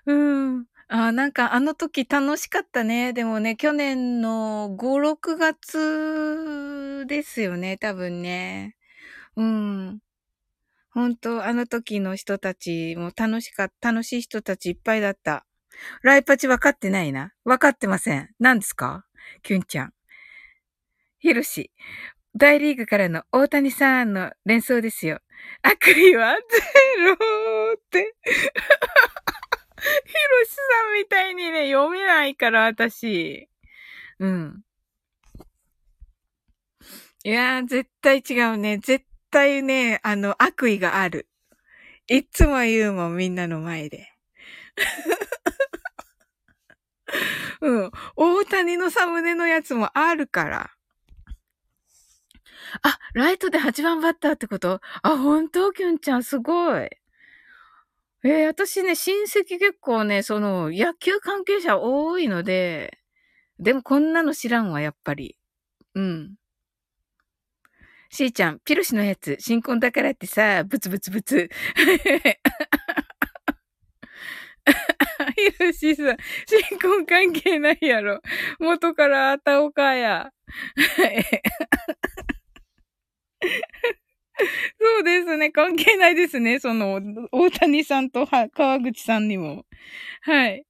[0.05, 0.13] う
[0.61, 0.65] ん。
[0.87, 3.13] あ、なんかあの時楽しかったね。
[3.13, 8.75] でもね、去年の5、6月ですよね、多分ね。
[9.37, 9.99] うん。
[10.91, 15.45] 本当あの時の人たちも楽しかった、楽しい人たちいっぱいだった。
[16.03, 17.33] ライパチ分かってないな。
[17.45, 18.29] 分かってません。
[18.39, 19.05] 何ですか？
[19.43, 19.93] キュンちゃん。
[21.19, 21.71] ヒロシ。
[22.37, 25.21] 大リーグからの大谷さんの連想ですよ。
[25.61, 26.41] 悪意はゼ
[27.01, 27.13] ロ
[27.73, 28.13] って。
[28.25, 28.33] ヒ
[29.87, 29.93] ロ
[30.43, 30.61] シさ
[30.91, 33.47] んみたいにね、読めないから、私。
[34.19, 34.63] うん。
[37.23, 38.79] いやー、絶対違うね。
[38.79, 41.29] 絶対ね、あの、悪意がある。
[42.07, 44.11] いつも言うもん、みんなの前で。
[47.61, 47.91] うん。
[48.17, 50.74] 大谷のサムネのやつもあるから。
[52.83, 54.81] あ、ライトで8番バッターってこと？
[55.03, 55.71] あ、本当？
[55.71, 56.89] キュンちゃん、すごい。
[58.23, 62.97] えー、私ね、親戚結構ね、その、野球関係者多いので、
[63.59, 65.37] でもこんなの知らんわ、やっぱり。
[65.93, 66.35] うん。
[68.09, 71.49] しーちゃん、ピロシのやつ、新婚だからってさ、ブツブツブツ。
[75.35, 78.21] ひろしさん、新婚関係ないやろ。
[78.59, 80.31] 元からあたおかや。
[84.79, 85.51] そうですね。
[85.51, 86.59] 関係ないですね。
[86.59, 89.65] その、大谷さんとは川口さんにも。
[90.21, 90.65] はい。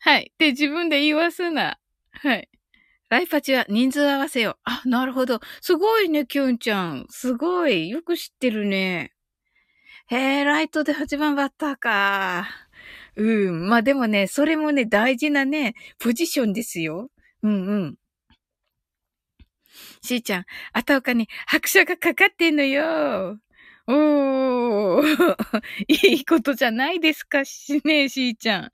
[0.00, 0.32] はい。
[0.38, 1.78] で、自分で言わすな。
[2.12, 2.48] はい。
[3.10, 4.58] ライパチは人数合わせよ。
[4.64, 5.40] あ、なるほど。
[5.60, 7.06] すごいね、キュンちゃん。
[7.10, 7.88] すごい。
[7.88, 9.12] よく知ってるね。
[10.08, 12.48] へえ、ライトで8番バッターか。
[13.16, 13.68] うん。
[13.68, 17.10] まあでもね、それもね、大事なね、ポジションですよ。
[17.42, 17.96] うんうん。
[20.08, 23.38] しーちゃん、あたおかに拍車がかかってんのよ。
[23.86, 28.70] おー、 いいことじゃないですかしね、しーちゃん。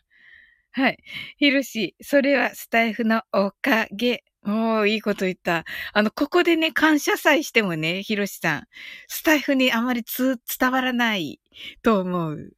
[0.72, 0.98] はい。
[1.36, 4.24] ひろし、それはスタイフのおかげ。
[4.46, 5.64] おー、いいこと言った。
[5.92, 8.66] あの、ここでね、感謝祭してもね、ひろしさん、
[9.08, 11.40] スタイフにあまりつ、伝わらない
[11.82, 12.52] と思う。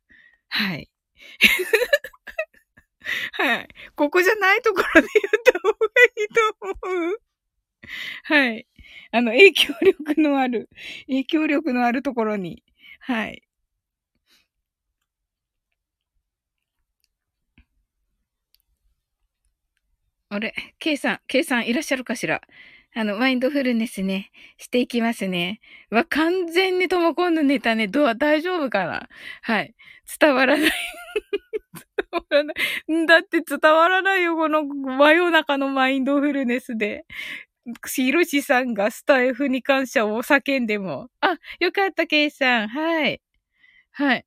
[0.48, 0.90] はい。
[3.32, 3.68] はい。
[3.94, 5.76] ここじゃないところで言った方が
[6.18, 7.20] いいと思う。
[8.24, 8.66] はい。
[9.12, 10.68] あの、影響力のある、
[11.08, 12.62] 影響力のあるところに。
[13.00, 13.42] はい。
[20.30, 22.40] あれ、K さん、K さんいらっしゃるかしら？
[22.94, 25.60] あの、マインドフルネスね、していきますね。
[25.90, 29.08] わ、完全にともこんのネタね、ドア大丈夫かな？
[29.42, 29.74] はい。
[30.20, 33.06] 伝わらない伝わらない。
[33.06, 37.06] だって伝わらないよ、この真夜中のマインドフルネスで。
[37.88, 41.08] ひろしさんがスタイフに感謝を叫んでも。
[41.20, 42.68] あ、よかった、ケイさん。
[42.68, 43.20] はい。
[43.92, 44.26] はい。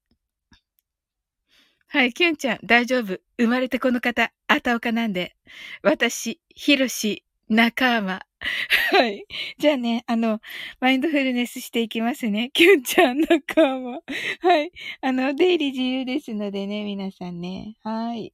[1.87, 3.19] はい、キュンちゃん、大丈夫。
[3.37, 5.35] 生まれてこの方、あたおかなんで。
[5.81, 8.21] 私、ひろし、仲間。
[8.91, 9.25] はい。
[9.57, 10.39] じゃあね、あの、
[10.79, 12.51] マインドフルネスしていきますね。
[12.53, 13.99] キュンちゃん、仲間。
[14.41, 14.71] はい。
[15.01, 17.75] あの、出入り自由ですのでね、皆さんね。
[17.83, 18.33] はい。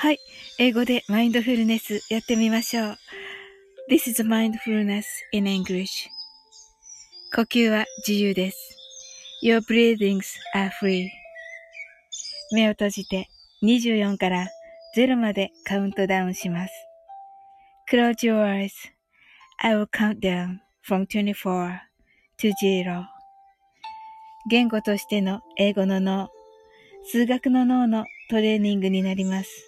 [0.00, 0.20] はい。
[0.60, 2.98] 英語でマインドフルネスやってみましょう。
[3.90, 5.88] This is mindfulness in English.
[7.34, 8.56] 呼吸は自由です。
[9.42, 10.22] Your breathings
[10.54, 11.08] are free.
[12.52, 13.28] 目を閉じて
[13.64, 14.46] 24から
[14.96, 16.72] 0までカウントダウンします。
[17.90, 21.80] Close your eyes.I will count down from 24
[22.38, 23.04] to 0.
[24.48, 26.28] 言語としての英語の脳、
[27.10, 29.67] 数学の脳のトレーニングになります。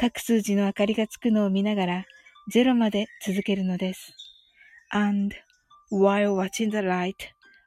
[0.00, 2.04] 各数字の明かりがつくのを見ながら、
[2.54, 4.14] 0まで続けるのです。
[4.90, 5.34] And
[5.90, 7.16] while watching the light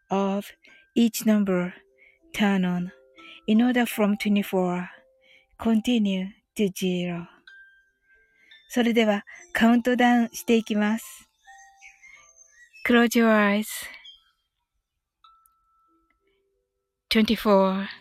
[0.09, 0.45] of
[0.95, 1.73] each number
[2.33, 2.89] turn on
[3.47, 4.87] in order from 24,
[5.59, 7.27] continue to zero.
[8.69, 11.27] それではカウントダウンしていきます。
[12.87, 13.27] Close your
[17.09, 18.00] eyes.24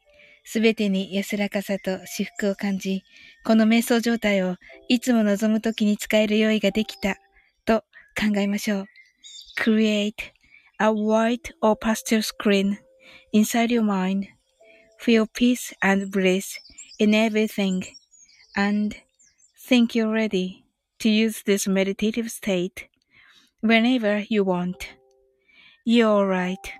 [0.43, 3.03] すべてに安らかさと至福を感じ、
[3.45, 4.57] この瞑想状態を
[4.89, 7.17] いつも望むときに使える用意ができた
[7.65, 7.83] と
[8.19, 8.85] 考えましょう。
[9.59, 10.13] Create
[10.79, 12.77] a white or pastel screen
[13.33, 14.27] inside your mind.
[14.99, 16.57] Feel peace and bliss
[16.99, 17.83] in everything
[18.55, 18.95] and
[19.67, 20.63] think you're ready
[20.99, 22.87] to use this meditative state
[23.61, 24.75] whenever you want.
[25.85, 26.73] You're alright.Open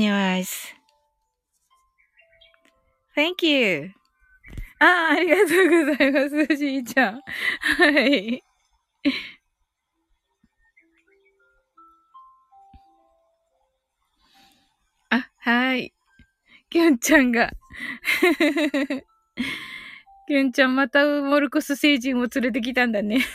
[0.00, 0.77] your eyes.
[3.18, 3.90] Thank you.
[4.78, 7.14] ああ、りがとうございます、しーちゃん。
[7.14, 8.44] はい。
[15.10, 15.92] あ、はい。
[16.70, 17.50] きゅんちゃんが。
[20.28, 23.18] きゅんちゃんまたモルコス星人を連れてきたんだね。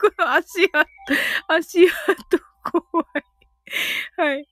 [0.00, 0.84] この足跡、
[1.46, 3.06] 足跡怖い。
[4.16, 4.48] はい。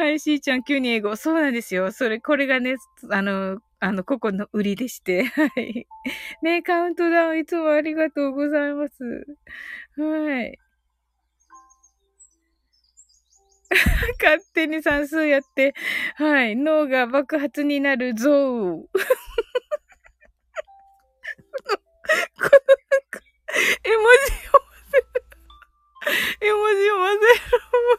[0.00, 1.14] はい、しーちゃん、急に英語。
[1.14, 1.92] そうなんですよ。
[1.92, 2.76] それ、これがね、
[3.10, 5.24] あの、あの、ここの売りでして。
[5.36, 5.86] はい。
[6.40, 9.26] ね、カウントダウンいつもありがとうございます。
[10.00, 10.58] はい。
[14.22, 15.74] 勝手に算数やって、
[16.14, 18.32] はい、脳が爆発になるゾウ。
[18.32, 18.88] この、なん
[23.10, 23.20] か、
[23.84, 24.60] 絵文字を混
[24.92, 25.04] ぜ
[26.40, 26.46] る。
[26.48, 27.26] 絵文字を混ぜ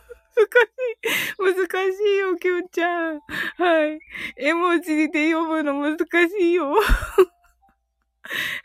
[0.08, 0.11] る。
[1.38, 1.66] 難しい。
[1.66, 3.22] 難しいよ、きゅんちゃん。
[3.58, 4.00] はい。
[4.38, 5.98] 絵文字で読むの難
[6.30, 6.74] しいよ。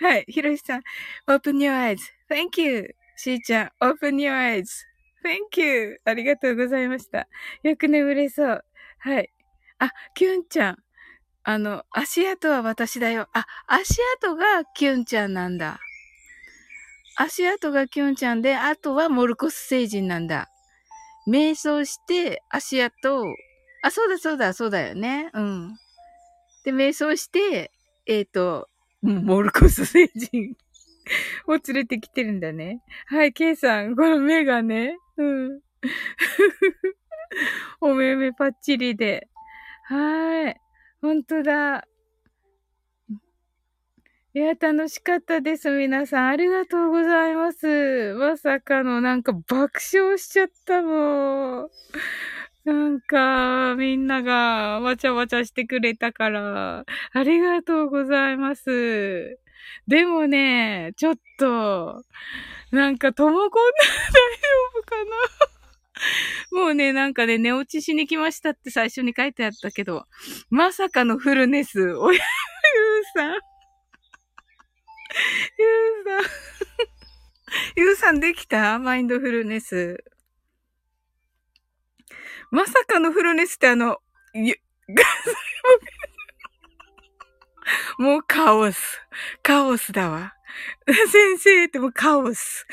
[0.00, 0.24] はい。
[0.28, 0.82] ひろしさん。
[1.26, 2.94] open your eyes.thank you.
[3.16, 3.70] しーちゃん。
[3.80, 6.00] open your eyes.thank you.
[6.04, 7.28] ありがとうございました。
[7.62, 8.64] よく眠れそう。
[8.98, 9.30] はい。
[9.78, 10.76] あ、きゅんちゃん。
[11.42, 13.28] あの、足跡は私だよ。
[13.32, 15.78] あ、足跡がきゅんちゃんなんだ。
[17.16, 20.50] 足跡がきゅんちゃんで、あとはモルコス星人なんだ。
[21.26, 23.24] 瞑想して、足跡、
[23.82, 25.30] あ、そうだそうだ、そうだよね。
[25.34, 25.76] うん。
[26.64, 27.70] で、瞑想して、
[28.06, 28.68] えっ、ー、と、
[29.02, 30.56] モルコス星人
[31.46, 32.82] を連れてきてるんだね。
[33.06, 35.60] はい、ケイさん、この目がね、うん。
[37.80, 39.28] お目目パッチリで。
[39.84, 40.60] はい。
[41.00, 41.86] ほんとだ。
[44.36, 45.70] いや、楽しかったです。
[45.70, 48.12] 皆さん、ありがとうございます。
[48.18, 51.70] まさかの、なんか爆笑しちゃったもん。
[52.66, 56.84] なんか、みんながわちゃわちゃしてくれたから、
[57.14, 59.38] ありがとうございます。
[59.88, 62.04] でもね、ちょっと、
[62.72, 63.60] なんか、ともこんな大丈
[64.74, 64.96] 夫か
[66.52, 70.04] なもうね、なんかね、寝落ちしに来ましたって最初に書いてあったけど、
[70.50, 73.55] まさかのフルネス、おや、ゆうさん。
[75.58, 75.68] ゆう
[76.04, 76.24] さん。
[77.76, 78.78] ゆうさんできた？
[78.78, 80.02] マインドフルネス。
[82.50, 84.00] まさかのフルネスってあの、
[87.98, 89.00] もうカオス。
[89.42, 90.34] カオスだわ。
[90.86, 92.66] 先生ってもうカオス。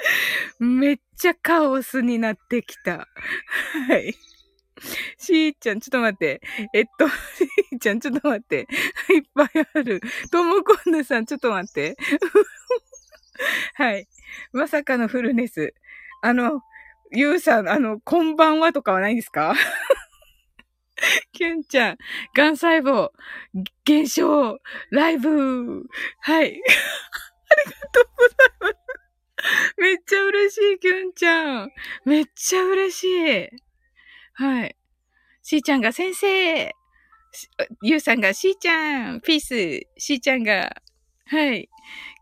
[0.58, 3.08] めっちゃカオスになってきた。
[3.88, 4.14] はい。
[5.18, 6.40] しーちゃん、ちょっと待って。
[6.74, 8.66] えっと、しーちゃん、ちょっと待って。
[9.10, 10.00] いっぱいある。
[10.30, 11.96] ともこんぬさん、ちょっと待って。
[13.74, 14.08] はい。
[14.52, 15.74] まさかのフルネス。
[16.22, 16.62] あの、
[17.12, 19.54] ゆうさん、あの、こんばんはとかはないんですか？
[21.32, 21.96] キュンちゃん、
[22.36, 23.08] ガン細胞、
[23.86, 24.58] 減少、
[24.90, 25.86] ライブ、
[26.20, 26.44] はい。
[26.44, 26.62] ありが
[27.90, 28.74] とうございます。
[29.78, 31.70] めっちゃ嬉しい、キュンちゃん。
[32.04, 33.48] めっちゃ嬉しい。
[34.40, 34.74] はい。
[35.42, 36.74] しーちゃんが先生、
[37.82, 39.48] ゆうさんがしーちゃん、ピース、
[39.98, 40.74] しーちゃんが、
[41.26, 41.68] はい。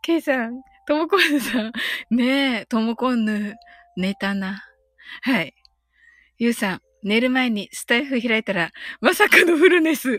[0.03, 1.73] ケイさん、ともこんぬさん、
[2.11, 3.55] ねえ、ともこんぬ、
[3.97, 4.65] 寝たな。
[5.23, 5.55] はい。
[6.39, 10.19] ゆうさん、寝る前にスタイフ開いたら、まさかのフルネス。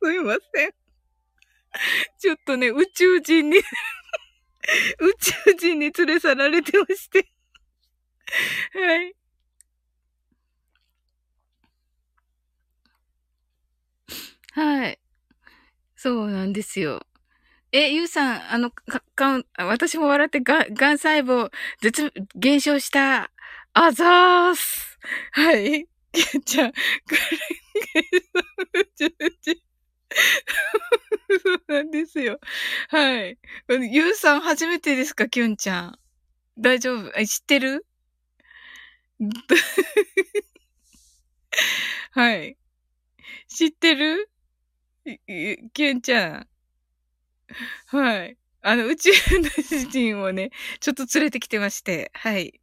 [0.00, 0.70] すいません。
[2.20, 3.62] ちょっとね、宇宙人に宇
[5.18, 7.32] 宙人に連れ去られてまして
[8.74, 9.14] はい。
[14.54, 14.98] はい。
[15.96, 17.00] そうなんですよ。
[17.72, 21.50] え、ゆうさん、あの、か、か私も笑ってが、がん細胞、
[21.82, 23.30] 絶、減少した。
[23.74, 24.98] あざーす。
[25.32, 25.86] はい。
[26.46, 26.74] じゃあ、こ
[31.32, 32.38] れ、そうなんですよ。
[32.90, 33.38] はい。
[33.92, 35.98] ゆうさん初めてですか、きゅんちゃん。
[36.58, 37.12] 大丈夫？
[37.26, 37.86] 知ってる？
[42.12, 42.56] はい。
[43.48, 44.30] 知ってる？
[45.74, 46.46] きゅんちゃん。
[47.86, 48.36] はい。
[48.62, 49.10] あの、宇宙
[49.90, 50.50] 人をね、
[50.80, 52.60] ちょっと連れてきてまして、はい。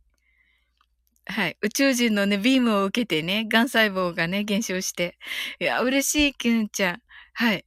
[1.25, 1.57] はい。
[1.61, 5.17] 宇宙人のね、ビームを受けてね、癌細胞がね、減少して。
[5.59, 7.01] いや、嬉しい、キュンちゃん。
[7.33, 7.65] はい。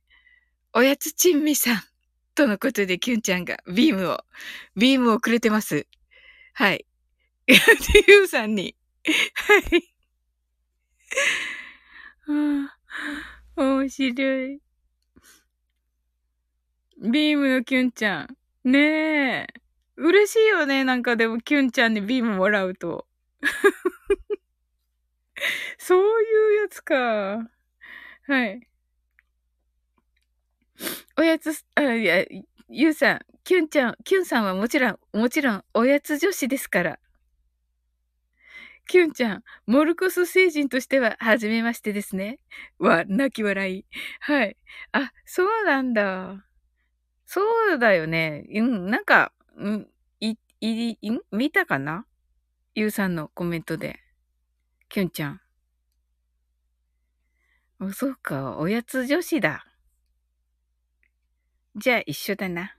[0.73, 1.83] おやつちんみさん。
[2.35, 4.19] とのことで、キュンちゃんがビームを、
[4.77, 5.87] ビームをくれてます。
[6.55, 6.87] はい。
[7.47, 7.55] で、
[8.09, 8.75] ゆうさんに。
[9.35, 9.93] はい。
[12.27, 12.71] は
[13.57, 14.61] あ、面白い。
[17.01, 18.29] ビームのキュンちゃ
[18.65, 18.71] ん。
[18.71, 19.47] ねえ。
[19.97, 20.85] 嬉しいよね。
[20.85, 23.07] なんかでも、キュンちゃんにビームもらうと。
[25.79, 27.49] そういうやつか。
[28.27, 28.67] はい。
[31.19, 32.25] おやつ、あ、いや、
[32.69, 36.99] ゆうさん、キュンちゃん、キュンさんはもちろん、もちろん、おやつ女子ですから。
[38.89, 42.39] キュンちゃん、モルコス星人としては、はじめましてですね。
[42.79, 43.87] わ、泣き笑い。
[44.21, 44.57] はい。
[44.93, 46.45] あ、そうなんだ。
[47.25, 47.41] そ
[47.75, 48.45] うだよね。
[48.55, 49.89] うん、なんか、うん、
[50.21, 52.07] い、い、い、見たかな？
[52.75, 54.01] ゆうさんのコメントで。
[54.89, 55.41] きゅんちゃん。
[57.81, 58.59] お、そうか。
[58.59, 59.65] おやつ女子だ。
[61.77, 62.77] じゃあ一緒だな。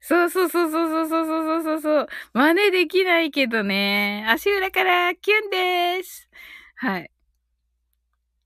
[0.00, 2.06] そうそうそうそうそうそうそうそう。
[2.32, 4.24] 真似できないけどね。
[4.28, 6.28] 足裏からキュンです。
[6.76, 7.10] はい。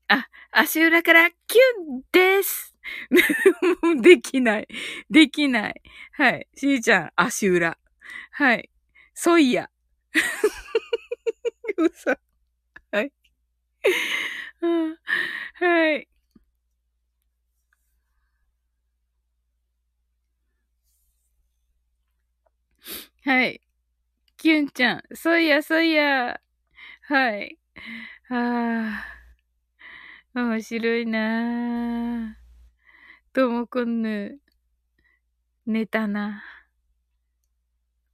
[0.07, 2.75] あ、足裏からキュンです。
[4.01, 4.67] できない。
[5.09, 5.81] できない。
[6.13, 6.47] はい。
[6.55, 7.77] しーちゃん、足裏。
[8.31, 8.69] はい。
[9.13, 9.69] そいや。
[11.77, 12.17] うさ。
[12.91, 13.11] はい。
[15.55, 16.07] はい。
[23.23, 23.61] はい。
[24.37, 26.41] キュンちゃん、そういや、そういや。
[27.03, 27.59] はい。
[28.29, 29.05] あ
[30.35, 32.37] あ、面白いな
[33.33, 34.39] ともこんぬ、
[35.65, 36.43] 寝たな。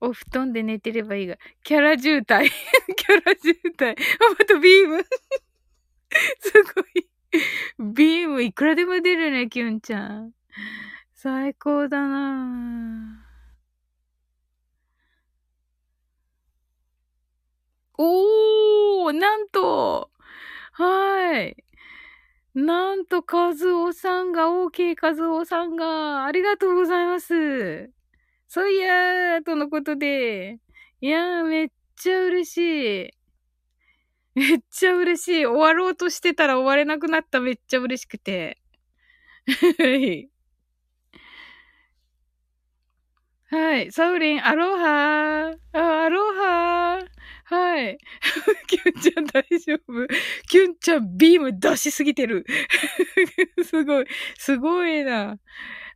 [0.01, 1.37] お布団で寝てればいいが。
[1.63, 2.49] キャラ渋滞。
[2.95, 3.91] キャラ渋滞。
[3.91, 3.95] あ、
[4.37, 5.03] またビーム。
[6.39, 7.09] すごい。
[7.93, 10.33] ビームいくらでも出るね、キュンちゃん。
[11.13, 13.18] 最高だな
[18.01, 20.09] おーなんと
[20.71, 21.57] はい。
[22.55, 27.91] なんと、カズオさんが、OK カズオさんが、ありがとうございます。
[28.47, 30.59] そういやー、とのことで。
[31.01, 32.57] いやー、めっちゃ嬉し
[33.07, 33.11] い。
[34.35, 35.45] めっちゃ嬉しい。
[35.45, 37.39] 終わろうとしてたら終われなくなった。
[37.41, 38.59] めっちゃ嬉しくて。
[43.51, 43.91] はい。
[43.91, 45.57] サウリン、アロハー。
[45.73, 47.18] あ、アロハー。
[47.49, 47.97] はい。
[48.67, 50.07] キュンちゃん大丈夫
[50.47, 52.45] キュンちゃんビーム出しすぎてる。
[53.65, 54.05] すごい。
[54.37, 55.39] すごいな。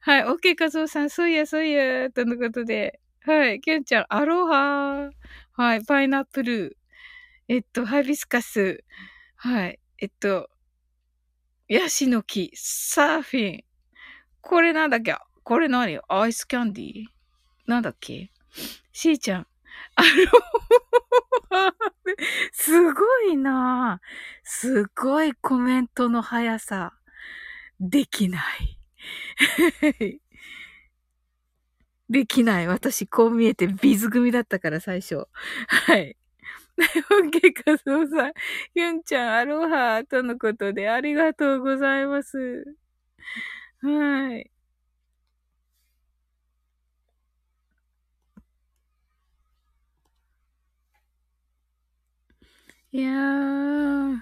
[0.01, 0.25] はい。
[0.25, 2.99] オッケー、カズオさん、そういや、そういや、とのことで。
[3.21, 3.61] はい。
[3.61, 5.11] キュンちゃん、アロハー。
[5.53, 5.85] はい。
[5.85, 6.77] パイナップル。
[7.47, 8.83] えっと、ハイビスカス。
[9.35, 9.79] はい。
[9.99, 10.49] えっと、
[11.67, 13.63] ヤシの木、サーフィン。
[14.41, 15.15] これなんだっけ？
[15.43, 15.99] これ何？
[16.09, 17.05] アイスキャンディー？
[17.67, 18.31] なんだっけ？
[18.91, 19.47] しーちゃん。
[19.95, 20.09] あの、
[22.53, 23.99] すごいな
[24.43, 26.93] すごいコメントの速さ。
[27.79, 28.79] できない。
[32.09, 32.67] できない。
[32.67, 35.27] 私、こう見えてビズ組だったから、最初。
[35.67, 36.17] はい。
[37.11, 38.33] オッケー、カズオさん。
[38.75, 42.65] ユンちゃん、アロハとのことでありがとうございます。
[43.81, 44.52] はい。
[52.93, 54.17] いやー、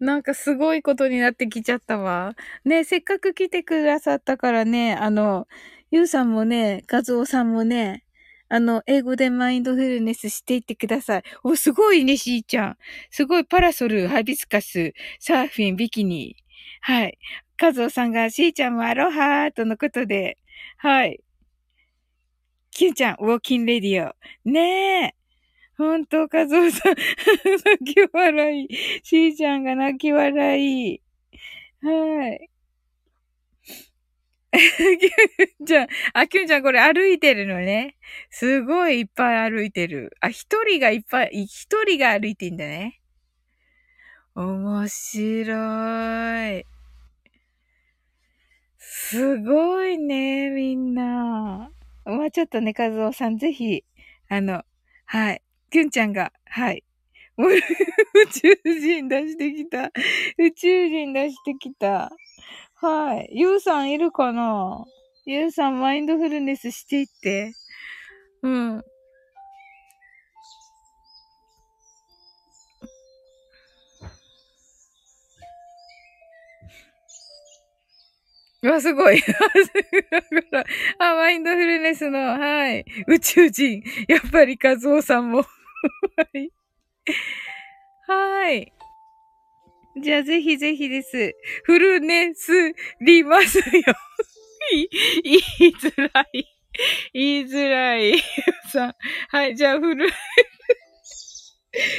[0.00, 2.34] なんかすごいことになってきちゃったわ。
[2.64, 5.46] ね、せっかく来てくださったからね、あの、
[5.90, 8.02] ゆうさんもね、カズオさんもね、
[8.48, 11.22] あの、英語でマインドフルネスしていってください。
[11.42, 12.78] お、すごいね、しーちゃん。
[13.10, 16.36] すごいパラソル、ハビスカス、サーフィン、ビキニ。
[16.80, 17.18] はい。
[17.58, 20.38] カズオさんが、しーちゃんもアロハーとのことで、
[20.78, 21.20] はい。
[22.70, 24.14] キュンちゃん、ウォーキンレディオ。
[24.48, 25.23] ねえ。
[25.76, 26.94] ほんと、カズオさん、
[27.80, 28.68] 泣き笑い。
[29.02, 30.60] しーちゃんが泣き笑
[30.94, 31.02] い。
[31.82, 32.48] はい。
[35.66, 35.82] じゃ
[36.14, 37.96] あ、あ、きゅんちゃんこれ歩いてるのね。
[38.30, 40.16] すごいいっぱい歩いてる。
[40.20, 43.00] あ、一人がいっぱい、一人が歩いてんだね。
[44.36, 46.66] 面白い。
[48.78, 51.70] すごいね、みんな。
[52.04, 53.84] まあちょっとね、カズオさん、ぜひ、
[54.28, 54.62] あの、
[55.06, 55.43] はい。
[55.74, 56.84] きゅんちゃんが、はい。
[57.36, 57.60] 宇
[58.30, 59.90] 宙人出してきた。
[60.38, 62.12] 宇宙人出してきた。
[62.74, 63.28] はい。
[63.32, 64.84] ゆうさんいるかな？
[65.26, 67.54] ゆうさんマインドフルネスしていって。
[68.44, 68.84] うん。
[78.62, 79.20] わ、すごい。
[81.00, 82.84] あ、マインドフルネスの、はい。
[83.08, 83.82] 宇宙人。
[84.06, 85.44] やっぱりカズオさんも。
[86.16, 86.50] はい。
[88.06, 88.72] はい。
[90.02, 91.34] じゃあぜひぜひです。
[91.64, 92.52] フルネス
[93.00, 93.64] りますよ。
[94.70, 94.88] 言い
[95.76, 96.46] づらい。
[97.12, 98.20] 言いづらい。
[98.74, 98.94] さん。
[99.28, 100.14] はい、じゃあフル、フ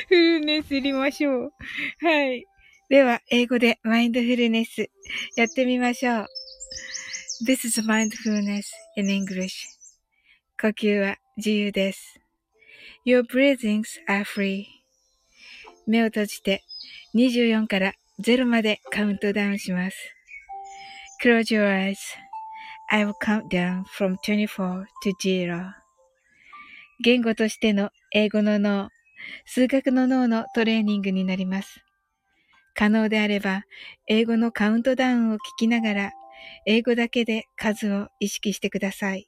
[0.10, 1.54] ルネスりましょう。
[2.02, 2.46] はい。
[2.90, 4.90] では、英語でマインドフルネス
[5.38, 6.28] やってみましょう。
[7.48, 8.64] This is mindfulness
[8.98, 9.54] in English.
[10.62, 12.25] 呼吸は自由です。
[13.08, 14.66] Your breathings are free.
[15.86, 16.64] 目を閉じて
[17.14, 19.98] 24から0までカウントダウンします。
[21.24, 21.68] Close your
[22.90, 25.72] eyes.I will count down from 24 to 0.
[27.04, 28.90] 言語としての英語の脳、
[29.46, 31.84] 数学の脳のトレーニングになります。
[32.74, 33.66] 可能であれば、
[34.08, 36.12] 英語のカウントダウンを聞きながら、
[36.66, 39.28] 英語だけで数を意識してください。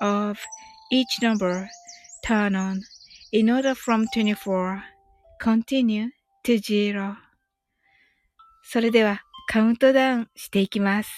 [0.00, 0.38] of
[0.90, 1.68] each number
[2.24, 2.82] turn on
[3.32, 4.82] in order from 24
[5.40, 6.08] continue
[6.44, 7.16] to 0
[8.62, 11.10] それではカウントダウンしていきます。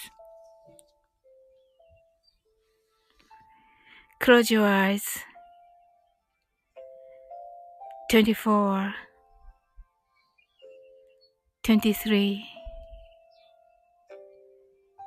[4.23, 5.03] Close your eyes.
[8.11, 8.93] 24
[11.63, 12.41] 23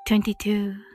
[0.08, 0.95] 22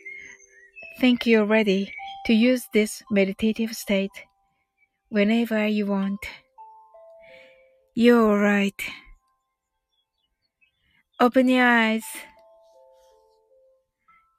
[1.00, 1.92] think you're ready
[2.26, 4.10] to use this meditative state
[5.10, 6.20] whenever you want.
[7.94, 8.80] You're right.
[11.20, 12.04] Open your eyes.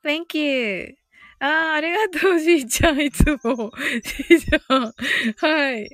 [0.04, 0.96] Thank you.
[1.40, 3.72] ああ、ありがとう、じいちゃん、いつも。
[4.04, 4.94] じいちゃん。
[5.38, 5.90] はい。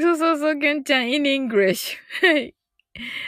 [0.00, 1.96] そうそうそう、きゅんちゃん、in English。
[2.20, 2.54] はい。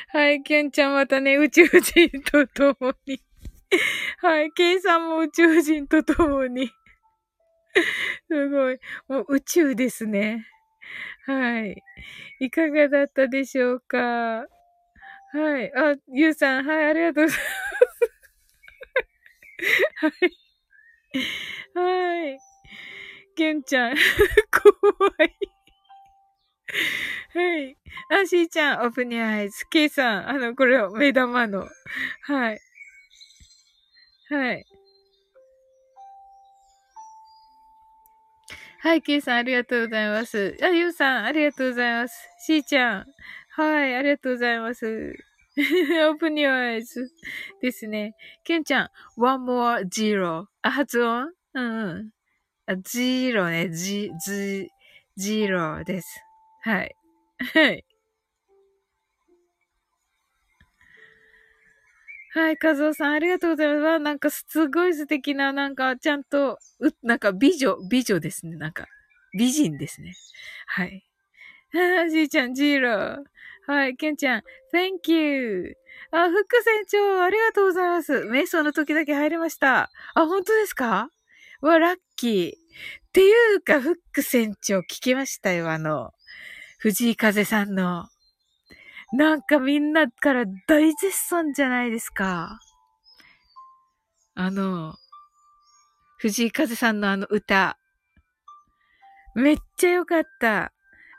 [0.09, 3.21] はい、きゅんちゃんまたね、宇宙人と共に。
[4.20, 6.70] はい、ケイさんも宇宙人と共に。
[8.30, 8.80] すごい。
[9.08, 10.48] もう宇宙ですね。
[11.26, 11.84] はい。
[12.42, 13.98] いかがだったでしょうか？
[15.34, 15.72] はい。
[15.76, 17.56] あ、ゆうさん、はい、ありがとうございます。
[19.96, 20.32] はい。
[21.74, 22.40] はい。
[23.36, 23.96] けんちゃん、
[24.52, 25.38] 怖い。
[27.34, 27.78] はい。
[28.10, 29.66] あ、しーちゃん、オープニアイズ。
[29.70, 31.68] ケイさん、あの、これを目玉の。
[32.24, 32.60] はい。
[34.32, 34.66] はい。
[38.80, 40.58] はい、ケイさん、ありがとうございます。
[40.64, 42.16] あ、ゆうさん、ありがとうございます。
[42.40, 43.06] しーちゃん、
[43.50, 45.14] はい、ありがとうございます。
[45.58, 46.86] open your eyes
[47.62, 48.16] ですね。
[48.46, 50.46] ケンちゃん、one more zero.
[50.62, 51.28] あ、発音？
[51.54, 52.10] うんうん。
[52.68, 54.70] あ、ジーロね、ジ、ジ、
[55.18, 56.24] ジーロです。
[56.62, 56.96] はい。
[57.54, 57.84] はい。
[62.34, 63.80] はい、和夫さん、ありがとうございます。
[63.82, 68.56] わ、なんかすごい素敵な、なんかちゃんと、う、なんか美女、美女ですね。
[68.56, 68.88] なんか、
[69.38, 70.14] 美人ですね。
[70.68, 71.04] はい。
[71.74, 73.18] あじいちゃん、ジーロー。
[73.68, 74.44] はい、ケンちゃん、
[74.74, 75.76] Thank you.
[76.12, 78.14] あ、フック船長、ありがとうございます。
[78.14, 79.92] 瞑想の時だけ入りました。
[80.16, 81.10] あ、本当ですか？
[81.62, 82.52] わ、ラッキー。
[82.54, 86.12] っていうか、フック船長聞きましたよ、あの、
[86.80, 88.08] 藤井風さんの。
[89.14, 92.60] なんかみんなから大絶賛じゃないですか。
[94.36, 94.96] あの、
[96.18, 97.78] 藤井風さんのあの歌。
[99.36, 100.72] めっちゃ良かった。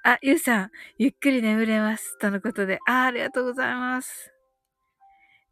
[0.04, 2.18] あ、ゆうさん、ゆっくり眠れます。
[2.18, 2.78] とのことで。
[2.88, 4.32] あ、ありがとうございます。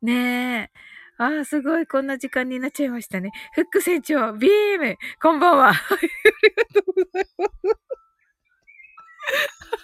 [0.02, 0.80] ねえ。
[1.22, 3.30] あすごい、こんな時間になっちゃいましたね。
[3.54, 5.68] フック船長、ビーム、こんばんは。
[5.70, 5.74] あ
[6.42, 7.60] りがとうございます。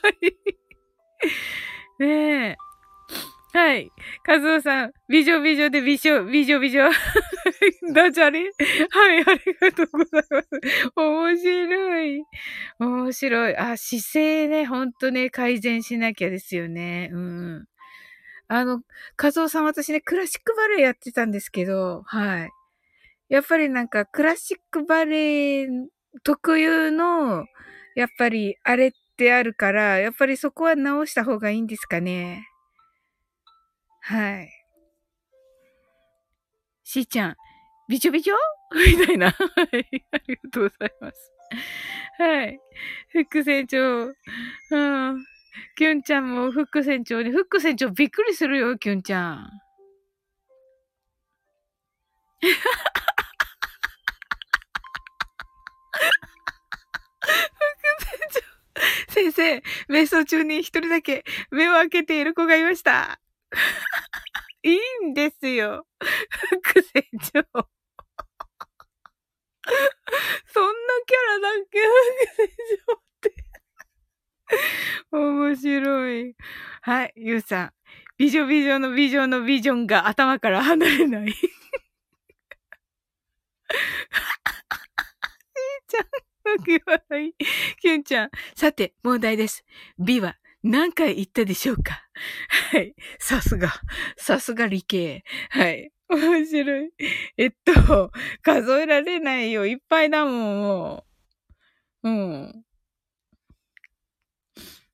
[0.03, 0.37] はい。
[1.99, 2.57] ねえ。
[3.53, 3.91] はい。
[4.23, 6.91] カズオさん、美女美女で美女、美女美女。
[7.95, 8.51] ダジャレ？
[8.91, 10.49] はい、ありがとうございます。
[10.95, 12.23] 面白い。
[12.79, 13.57] 面白い。
[13.57, 17.09] あ、姿勢ね、ほんとね、改善しなきゃですよね。
[17.13, 17.65] うん。
[18.49, 18.83] あの、
[19.17, 22.51] カズオさん私ね、クラシックバレエやってたんですけど、はい。
[23.31, 25.69] やっぱりなんか、クラシックバレエ
[26.25, 27.47] 特有の、
[27.95, 32.47] やっぱり、あれっってあるから、やっぱりそこは直した方がいいんですかね。
[34.03, 34.51] はい。
[36.85, 37.37] しーちゃん、
[37.89, 38.37] びちょびちょ？
[38.99, 39.31] みたいな。
[39.33, 40.05] はい。
[40.13, 41.33] ありがとうございます。
[42.19, 42.61] はい。
[43.11, 44.07] 副船長。
[44.07, 45.25] うん。
[45.77, 49.51] キュンちゃんも副船長に、副船長びっくりするよ、キュンちゃん。
[57.23, 58.46] 副船長
[59.09, 63.21] 先生、瞑想中に一人だけ目を開けている子がいました。
[64.63, 64.79] いい
[65.11, 65.87] んですよ。
[66.65, 67.43] 副船長。
[70.53, 70.73] そんな
[71.07, 71.81] キャラだっけ？
[71.81, 72.49] 副船
[72.87, 73.35] 長って。
[75.11, 76.37] 面白い。
[76.83, 77.73] はい、ゆうさん。
[78.19, 81.33] 美女美女の美女のビジョンが頭から離れない。
[81.33, 81.49] しー
[85.89, 86.05] ちゃん、
[86.47, 87.35] 泣き笑い。
[87.81, 89.65] キュンちゃん、さて、問題です。
[89.99, 92.09] 美は何回言ったでしょうか？
[92.73, 92.95] はい。
[93.19, 93.73] さすが。
[94.17, 95.25] さすが理系。
[95.51, 95.91] はい。
[96.09, 96.91] 面白い。
[97.37, 98.13] えっと、
[98.43, 99.67] 数えられないよ。
[99.67, 101.05] いっぱいだもん、も
[102.05, 102.09] う。
[102.09, 102.65] うん。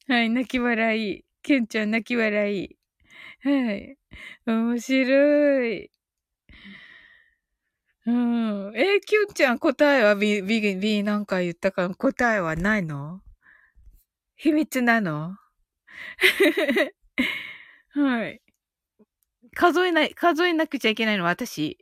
[0.09, 1.25] はい、泣き笑い。
[1.43, 2.77] キュンちゃん泣き笑い。
[3.45, 3.99] はい。
[4.47, 5.91] 面白い。
[8.07, 8.73] うん。
[8.77, 11.89] えキュンちゃん答えは B、B、B なんか言ったか？
[11.95, 13.23] 答えはないの？
[14.37, 15.37] 秘密なの？
[17.95, 18.41] はい。
[19.55, 21.79] 数えない、数えなくちゃいけないの、私。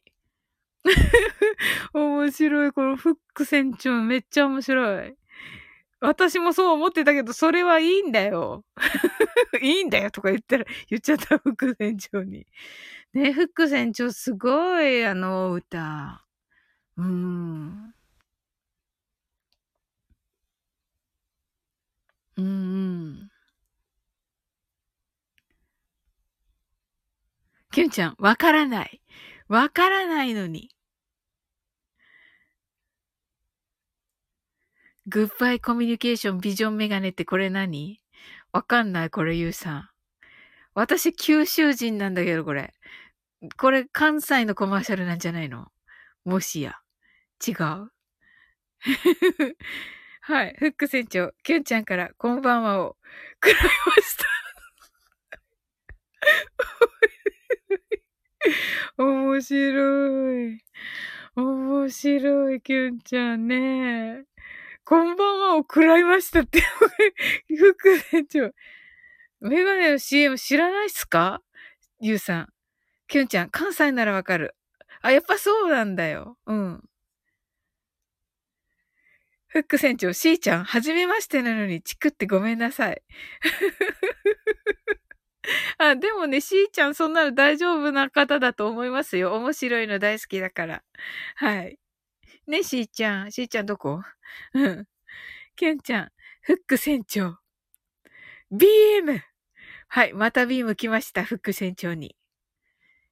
[1.95, 2.73] 面白い。
[2.73, 5.15] このフック船長めっちゃ面白い。
[6.01, 8.65] 私もそう思ってたけど、それはいいんだよ。
[9.63, 12.47] いいんだよとか言ったら、言っちゃった、フック船長に。
[13.15, 16.25] ね、フック船長すごい、あの歌。
[16.97, 17.95] うん。
[22.37, 23.31] うん。
[27.73, 29.01] キュンちゃん、わからない。
[29.49, 30.71] わからないのに。
[35.07, 38.01] グッバイコミュニケーションビジョンメガネってこれ何？
[38.53, 39.89] わかんない、これ、ゆうさん。
[40.75, 42.75] 私、九州人なんだけど、これ。
[43.57, 45.69] これ、関西のコマーシャルなんじゃないの？
[46.25, 46.77] もしや。
[47.47, 47.57] 違う？
[50.23, 50.55] はい。
[50.59, 52.97] フック船長、キュンちゃんから、こんばんはを、
[53.41, 53.69] くらいま
[54.03, 54.25] した。
[59.03, 60.61] 面白い。
[61.37, 64.25] 面白い、キュンちゃんね。
[64.85, 66.61] こんばんはを食らいましたって、
[67.57, 68.53] 副船長。
[69.41, 71.43] メガネの CM 知らないっすか？
[72.01, 72.49] ゆうさん。
[73.11, 74.55] キュンちゃん、関西ならわかる。
[75.03, 76.39] あ、やっぱそうなんだよ。
[76.47, 76.85] うん。
[79.49, 83.03] フック船長、しーちゃん、はじめましてなのにチクってごめんなさい。
[85.79, 89.35] あ、でもね、しーちゃん、そんなの大丈夫な方だと思いますよ。
[89.35, 90.85] 面白いの大好きだから。
[91.35, 91.81] はい。
[92.47, 93.33] ね、しーちゃん。
[93.33, 94.01] しーちゃんどこ？
[94.55, 94.87] うん。
[95.57, 96.13] けんちゃん、
[96.43, 97.39] フック船長。
[98.53, 99.21] BM!
[99.89, 102.15] はい、またビーム来ました、フック船長に。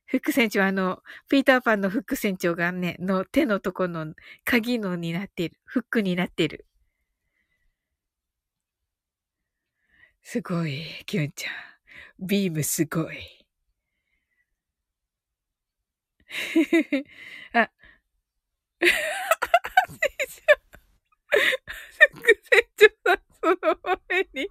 [0.09, 4.15] フック船長、あの、ピーターパンのフック船長がね、の手のとこの
[4.45, 5.57] 鍵のになってる。
[5.65, 6.67] フックになってる。
[10.23, 12.27] すごい、キュンちゃん。
[12.27, 13.19] ビームすごい。
[17.53, 17.71] あ、
[22.15, 23.79] 副船長さん、その
[24.09, 24.49] 前に、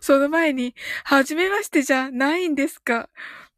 [0.00, 0.74] その前に、
[1.04, 3.08] はじめましてじゃないんですか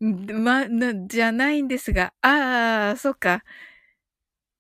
[0.01, 3.43] ま、な、じゃないんですが、ああ、そっか。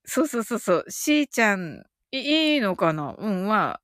[0.05, 3.15] そうそうそうそう、しーちゃん、いいのかな？
[3.19, 3.81] うん、まあ、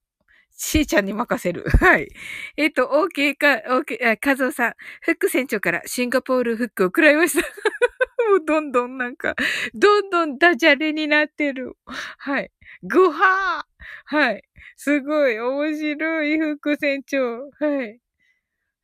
[0.57, 1.65] しーちゃんに任せる。
[1.81, 2.09] はい。
[2.57, 7.47] えっ、ー、と、OK か、OK、あ、カズオさん、フック船長からシンガポールフックを食らいました。
[8.31, 9.35] もうどんどんなんか、
[9.75, 11.77] どんどんダジャレになってる。
[12.19, 12.53] はい。
[12.83, 14.45] ぐはーはい。
[14.77, 17.51] すごい、面白い、フック船長。
[17.61, 18.01] はい。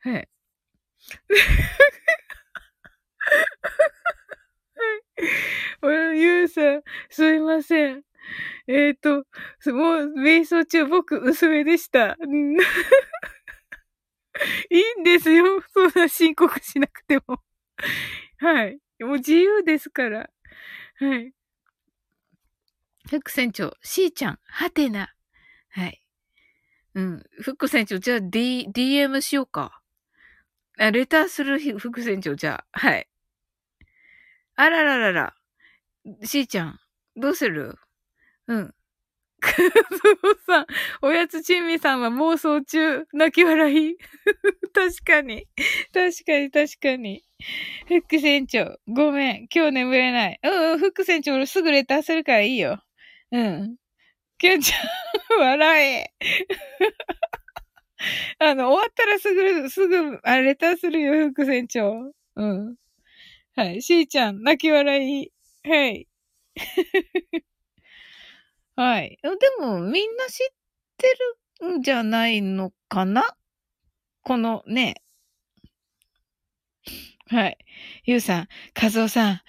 [0.00, 0.28] はい。
[5.82, 6.20] はい。
[6.20, 8.02] ゆうさん、すいません。
[8.66, 9.24] えっ、ー、と、
[9.72, 12.16] もう、瞑想中僕、薄めでした。
[14.70, 15.62] いいんですよ。
[15.72, 17.42] そんな申告しなくても。
[18.38, 18.78] はい。
[19.00, 20.30] もう自由ですから。
[20.96, 21.32] はい。
[23.08, 25.12] フック船長、しーちゃん、はてな。
[25.70, 26.02] はい。
[26.94, 27.22] うん。
[27.40, 29.82] フック船長、じゃあ D、DM しようか。
[30.78, 32.78] あ、レターするフック船長、じゃあ。
[32.78, 33.08] はい。
[34.56, 35.34] あらららら。
[36.24, 36.78] しーちゃん、
[37.16, 37.74] どうする？
[38.48, 38.74] うん。
[39.40, 40.66] くそうさん、
[41.02, 43.96] おやつちんみさんは妄想中、泣き笑い。
[44.74, 45.46] 確かに。
[45.94, 47.22] 確かに、確かに。
[47.88, 49.48] フック船長、ごめん。
[49.54, 50.40] 今日眠れない。
[50.42, 52.82] うんうん、フック船長、俺すぐレターするからいいよ。
[53.32, 53.76] うん。
[54.38, 56.12] きゅんちゃん、笑え。
[58.38, 62.12] あの、終わったらすぐ、すぐ、あ、レターするよ、フック船長。
[62.36, 62.76] うん。
[63.54, 63.82] はい。
[63.82, 65.30] しーちゃん、泣き笑い。
[65.68, 66.08] はい。
[68.76, 69.18] はい。
[69.22, 69.28] で
[69.60, 70.46] も、みんな知っ
[70.96, 71.06] て
[71.62, 73.22] るんじゃないのかな？
[74.22, 74.94] このね。
[77.30, 77.58] はい。
[78.04, 79.40] ゆうさん、かずおさん、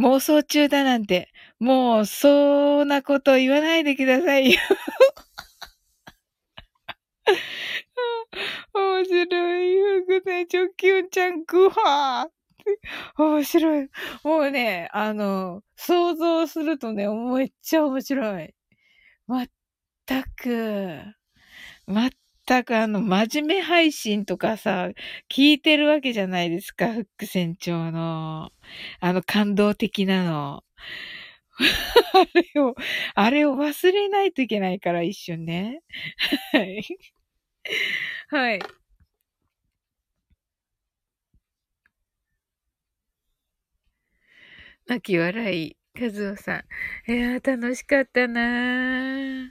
[0.00, 1.28] 妄想中だなんて、
[1.58, 4.58] もう、そんなこと言わないでくださいよ。
[8.74, 10.04] 面白い。
[10.06, 12.30] ふくね、ちょ、きゅんちゃん、ぐはー。
[13.18, 13.88] 面白い。
[14.24, 18.54] もうね、あの、想像するとね、めっちゃ面白い。
[19.28, 21.02] 全く、
[21.88, 24.90] 全くあの、真面目配信とかさ、
[25.30, 28.52] 聞いてるわけじゃないですか、フック船長の。
[29.00, 30.64] あの、感動的なの。
[32.14, 32.74] あれを、
[33.14, 35.82] あれを忘れないといけないから、一瞬ね。
[36.52, 36.82] はい。
[38.28, 38.60] はい。
[44.86, 46.64] 泣き笑い、和夫さ
[47.08, 47.12] ん。
[47.12, 49.50] いや楽しかったな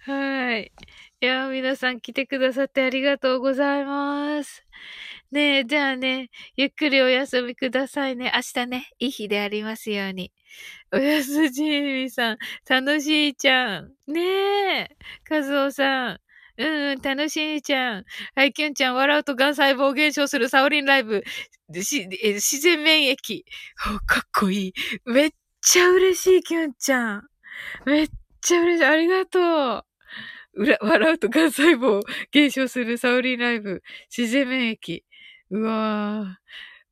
[0.00, 0.72] はい。
[1.20, 4.64] いや皆さん来てくださってありがとうございます。
[5.30, 8.32] ねえ、じゃあね、ゆっくりお休みくださいね。
[8.34, 10.32] 明日ね、いい日でありますように。
[10.92, 12.38] おやすじみさん、
[12.68, 13.92] 楽しいちゃん。
[14.08, 14.20] ね
[14.82, 14.90] え、
[15.30, 16.20] 和夫さん。
[16.58, 18.04] うんうん、楽しいちゃん。
[18.34, 21.22] はい、きゅんちゃん、笑うと癌細胞減少するサオリンライブ。
[21.82, 23.42] しえ自然免疫。
[24.06, 24.74] かっこいい。
[25.06, 25.30] めっ
[25.62, 27.22] ちゃ嬉しい、きゅんちゃん。
[27.86, 28.08] めっ
[28.40, 28.84] ちゃ嬉しい。
[28.84, 29.38] ありがと
[29.78, 29.84] う。
[30.54, 33.82] うら、笑うと癌細胞減少するサオリンライブ。
[34.14, 35.02] 自然免疫。
[35.50, 36.38] うわ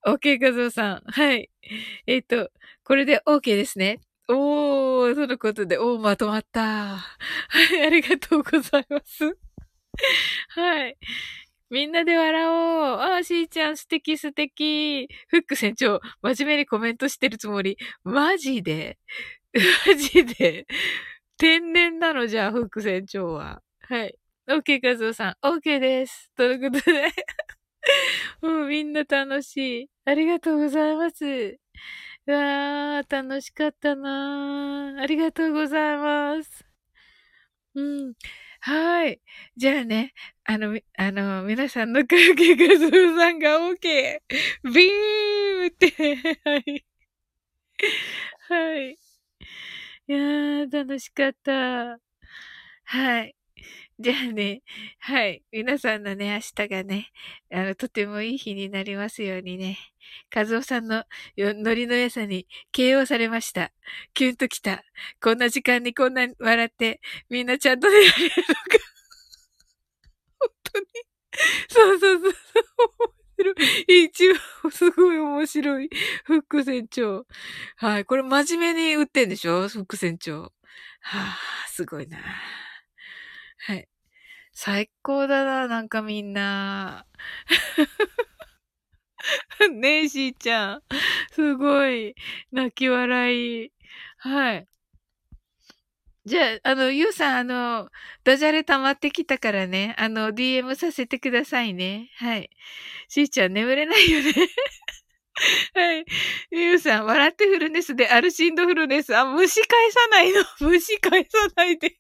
[0.06, 0.14] ぁ。
[0.14, 1.02] OK 画像さん。
[1.06, 1.50] はい。
[2.06, 2.50] えっ、ー、と、
[2.84, 4.00] これで OK ですね。
[4.28, 6.96] おー、そのことで、おー、まとまった。
[6.96, 6.98] は
[7.76, 9.36] い、ありがとうございます。
[10.50, 10.96] はい。
[11.70, 12.52] みんなで笑おう。
[13.00, 15.08] あー、しーちゃん素敵素敵。
[15.28, 17.76] フック船長、真面目にコメントしてるつもり。
[18.04, 18.98] マジで？
[19.86, 20.66] マジで？
[21.38, 22.26] 天然なの？
[22.26, 23.62] じゃあ、フック船長は。
[23.82, 24.16] はい。
[24.48, 26.30] OK カズオさん、OK です。
[26.36, 27.12] ということで
[28.42, 29.90] もうみんな楽しい。
[30.04, 31.24] ありがとうございます。
[32.26, 35.00] うわー、楽しかったなー。
[35.02, 36.64] ありがとうございます。
[37.74, 38.14] うん。
[38.60, 39.20] はい。
[39.56, 40.12] じゃあね、
[40.44, 44.20] あの、あの、皆さんの影画像さんが OK。
[44.74, 45.90] ビームって、
[46.44, 46.84] はい。
[48.48, 48.98] はい。
[50.08, 51.98] いやー、楽しかった。
[52.84, 53.34] はい。
[54.00, 54.62] じゃあね、
[55.00, 55.42] はい。
[55.52, 57.08] 皆さんのね、明日がね、
[57.52, 59.78] あの、とてもいい日になりますようにね。
[60.34, 61.04] 和夫さんの
[61.36, 63.72] ノリの良さに KO されました。
[64.14, 64.82] キュンときた。
[65.22, 68.12] こんな時間にこんなに笑って、みんなちゃんと寝られる
[68.48, 68.78] のか。
[70.40, 70.86] 本当に。
[71.68, 72.34] そうそうそう。
[73.38, 73.54] 面白
[73.88, 74.04] い。
[74.06, 74.34] 一応、
[74.70, 75.90] すごい面白い。
[76.24, 77.26] フック船長。
[77.76, 78.04] はい。
[78.06, 79.68] これ真面目に打ってんでしょ？
[79.68, 80.42] フック船長。
[80.42, 80.50] は
[81.12, 82.18] あ、すごいな。
[83.58, 83.89] はい。
[84.62, 87.06] 最高だな、なんかみんな。
[89.72, 90.82] ねえ、しーちゃん。
[91.32, 92.14] すごい。
[92.52, 93.72] 泣き笑い。
[94.18, 94.66] はい。
[96.26, 97.88] じゃあ、あの、ゆうさん、あの、
[98.22, 102.10] ダジャレ溜まってきたからね、あの、DM させてくださいね。
[102.18, 102.50] はい。
[103.08, 104.34] しーちゃん、眠れないよね。
[105.72, 106.04] はい。
[106.50, 109.16] ゆうさん、笑ってフルネスでアルシンドフルネス。
[109.16, 110.44] あ、蒸し返さないの。
[110.60, 111.96] 蒸し返さないで。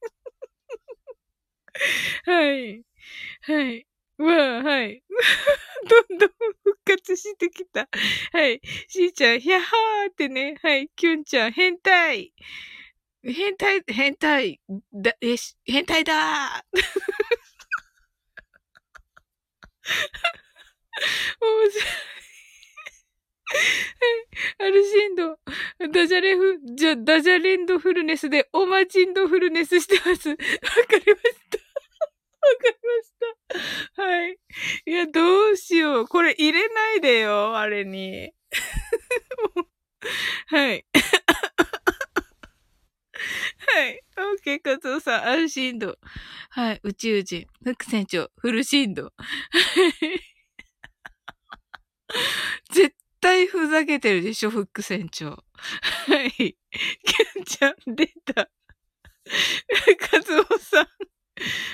[2.24, 2.82] はい。
[3.42, 3.86] はい。
[4.18, 5.02] わあ、はい。
[5.88, 6.30] どんどん
[6.64, 7.88] 復活してきた。
[8.32, 8.60] はい。
[8.88, 10.56] しーちゃん、ひゃはーってね。
[10.62, 10.88] はい。
[10.96, 12.32] きゅんちゃん、変態。
[13.24, 14.60] 変態、変態、
[14.92, 16.80] だ、えし、変態だー
[21.40, 21.84] 面白い。
[24.58, 25.38] アルシンド、
[25.92, 30.30] ダジャレフ、じゃ、ダジャレンドフルネスでオマチンドフルネスしてます。
[30.30, 30.42] わか
[30.98, 31.69] りました。
[32.40, 33.12] わかりまし
[33.96, 34.02] た。
[34.02, 34.38] はい。
[34.86, 36.08] いや、どうしよう。
[36.08, 38.32] これ入れないでよ、あれに。
[40.48, 40.86] はい。
[43.58, 44.02] はい。
[44.18, 45.98] オッケー、カツオさん、安心度。
[46.50, 46.80] はい。
[46.82, 47.46] 宇宙人。
[47.62, 49.12] フック船長、フルシンド。
[52.72, 55.30] 絶対ふざけてるでしょ、フック船長。
[55.30, 56.30] はい。
[56.32, 58.50] キュンちゃん出た。
[60.10, 61.09] カツオさん。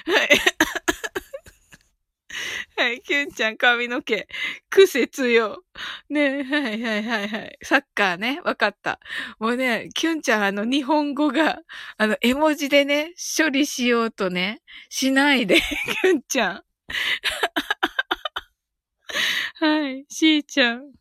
[0.07, 0.29] はい。
[2.77, 4.27] はい、キュンちゃん髪の毛。
[4.71, 5.63] 癖強。
[6.11, 7.59] ねはいはいはいはい。
[7.63, 9.01] サッカーね、わかった。
[9.39, 11.61] もうね、キュンちゃんあの日本語が、
[11.97, 14.61] あの絵文字でね、処理しようとね、
[14.91, 15.61] しないで、
[16.03, 16.63] キュンちゃん。
[19.59, 20.93] はい、しーちゃん。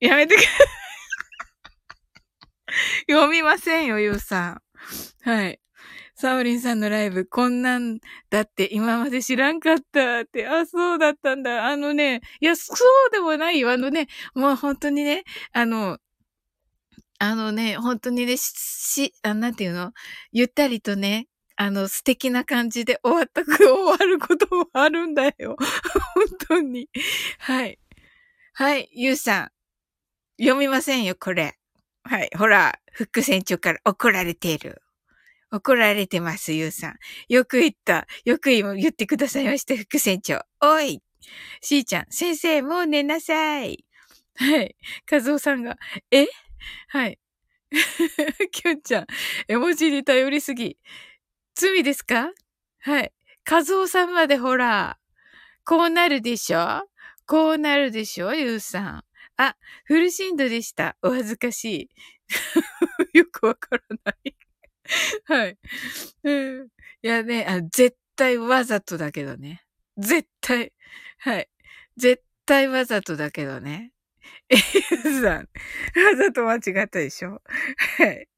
[0.00, 0.42] やめてく
[3.08, 4.62] 読みませんよ、ゆうさん。
[5.22, 5.60] はい。
[6.20, 7.98] サオリンさんのライブ、こんなん
[8.28, 11.66] だって今まで知らんかったって、あ、そうだったんだ。
[11.66, 13.70] あのね、いや、そうでもないよ。
[13.72, 15.24] あのね、もう本当にね、
[15.54, 15.96] あの、
[17.18, 19.92] あのね、本当にね、し、あ、なんていうの？
[20.32, 21.26] ゆったりとね、
[21.56, 25.56] あの、素敵な感じで終わったく 終わることもあるんだよ。
[26.14, 26.90] 本当に。
[27.38, 27.78] はい。
[28.54, 29.52] はい、ゆうさん。
[30.42, 31.56] 読みませんよ、これ。
[32.04, 34.82] はい、ほら、副船長から怒られている。
[35.52, 36.94] 怒られてます、ゆうさん。
[37.28, 38.06] よく言った。
[38.24, 40.40] よく言ってくださいました、副船長。
[40.60, 41.02] おい
[41.62, 43.84] しーちゃん、先生、もう寝なさい。
[44.36, 44.76] はい。
[45.06, 45.76] かずおさんが、
[46.10, 46.26] え？
[46.88, 47.18] はい。
[48.52, 49.06] きゅんちゃん、
[49.48, 50.78] 絵文字に頼りすぎ。
[51.56, 52.32] 罪ですか？
[52.80, 53.12] はい。
[53.44, 54.98] かずおさんまでほら、
[55.66, 56.88] こうなるでしょ？
[57.26, 59.04] こうなるでしょゆうさん。
[59.38, 60.96] あ、フルシンドでした。
[61.02, 61.90] お恥ずかしい。
[63.18, 64.34] よくわからない。
[65.26, 65.58] はい。
[66.24, 66.68] うん。
[67.02, 69.62] いやね、あ、絶対わざとだけどね。
[69.96, 70.72] 絶対。
[71.18, 71.48] はい。
[71.96, 73.92] 絶対わざとだけどね。
[74.50, 74.56] え
[75.04, 75.48] ゆさん。
[76.04, 77.42] わざと間違ったでしょ？
[77.98, 78.28] はい。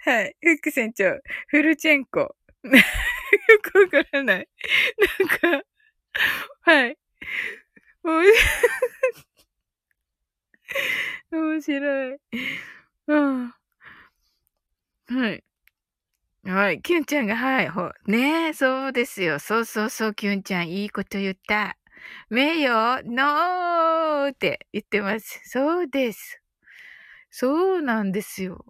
[0.00, 0.36] はい。
[0.42, 1.18] フック船長。
[1.48, 2.20] フルチェンコ。
[2.20, 2.36] よ
[3.62, 4.48] くわからない。
[5.20, 5.64] なんか、
[6.62, 6.98] はい。
[11.30, 12.18] 面白い。
[13.08, 13.16] う
[13.46, 13.54] ん。
[15.06, 15.42] はい。
[16.48, 16.80] はい。
[16.80, 17.68] キュンちゃんが、はい。
[17.68, 19.38] ほ、ねえ、そうですよ。
[19.38, 21.76] そうそうそう、キュンちゃん、いいこと言った。
[22.30, 25.42] 名誉、ノーって言ってます。
[25.44, 26.40] そうです。
[27.30, 28.64] そうなんですよ。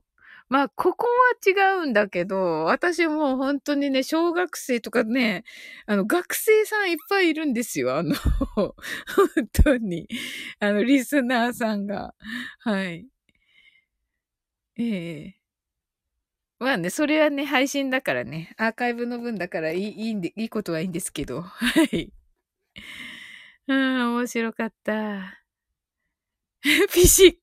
[0.48, 1.12] まあ、ここは
[1.46, 5.44] 違うんだけど、私も本当にね、小学生とかね、
[5.86, 7.96] あの、学生さんいっぱいいるんですよ。
[7.96, 8.14] あの、
[8.56, 8.74] 本
[9.64, 10.08] 当に。
[10.60, 12.14] あの、リスナーさんが。
[12.60, 13.06] はい。
[14.78, 15.37] ええ
[16.60, 21.42] まあね、それはね、配信だからね、アーカイブの分だからいい、いいんで、いいことはいいんですけど。
[21.42, 22.12] はい。
[23.68, 25.42] うん、面白かった。
[26.92, 27.36] ピシッ。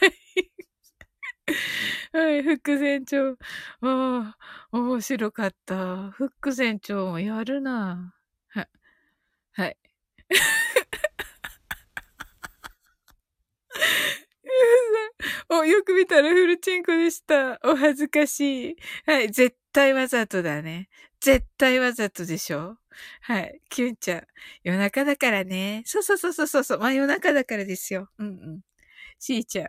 [0.00, 0.12] はい。
[2.12, 3.32] はい、副船長。
[3.32, 3.36] あ
[3.80, 4.36] あ、
[4.72, 6.10] 面白かった。
[6.12, 8.14] 副船長もやるな。
[8.48, 8.68] は、
[9.52, 9.78] はい。
[15.48, 17.58] お、よく見たらフルチンコでした。
[17.64, 18.76] お恥ずかしい。
[19.06, 20.88] はい、絶対わざとだね。
[21.20, 22.76] 絶対わざとでしょ
[23.22, 23.60] はい。
[23.70, 24.22] キュンちゃん。
[24.64, 25.82] 夜中だからね。
[25.86, 26.78] そうそうそうそうそう。
[26.78, 28.08] まあ夜中だからですよ。
[28.18, 28.60] うんうん。
[29.20, 29.66] しーちゃ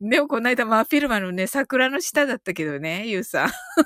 [0.00, 0.08] ん。
[0.10, 3.50] でもこの間マーフィルマのね、桜の下だったけどね、ゆうさん。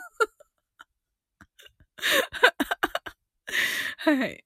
[3.98, 4.44] はい。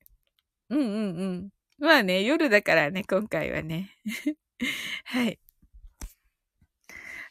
[0.69, 0.83] うんう
[1.13, 1.49] んうん。
[1.79, 3.95] まあね、夜だからね、今回はね。
[5.05, 5.39] はい。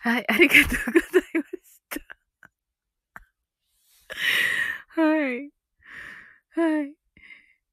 [0.02, 2.00] はい、ありがとうございました。
[4.88, 5.50] はい。
[6.52, 6.94] はい。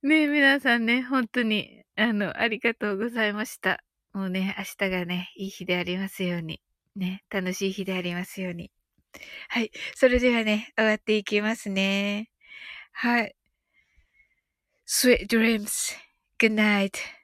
[0.04, 3.82] ね、皆さんね、本当に、あの、ありがとうございました。
[4.12, 6.62] もうね、明日がね、いい日でありますように。
[6.98, 8.72] ね、楽しい日でありますように。
[9.48, 9.72] はい。
[9.96, 12.30] それではね、終わっていきますね。
[12.92, 13.36] はい。
[14.86, 15.96] Sweet dreams.
[16.38, 17.17] Good night.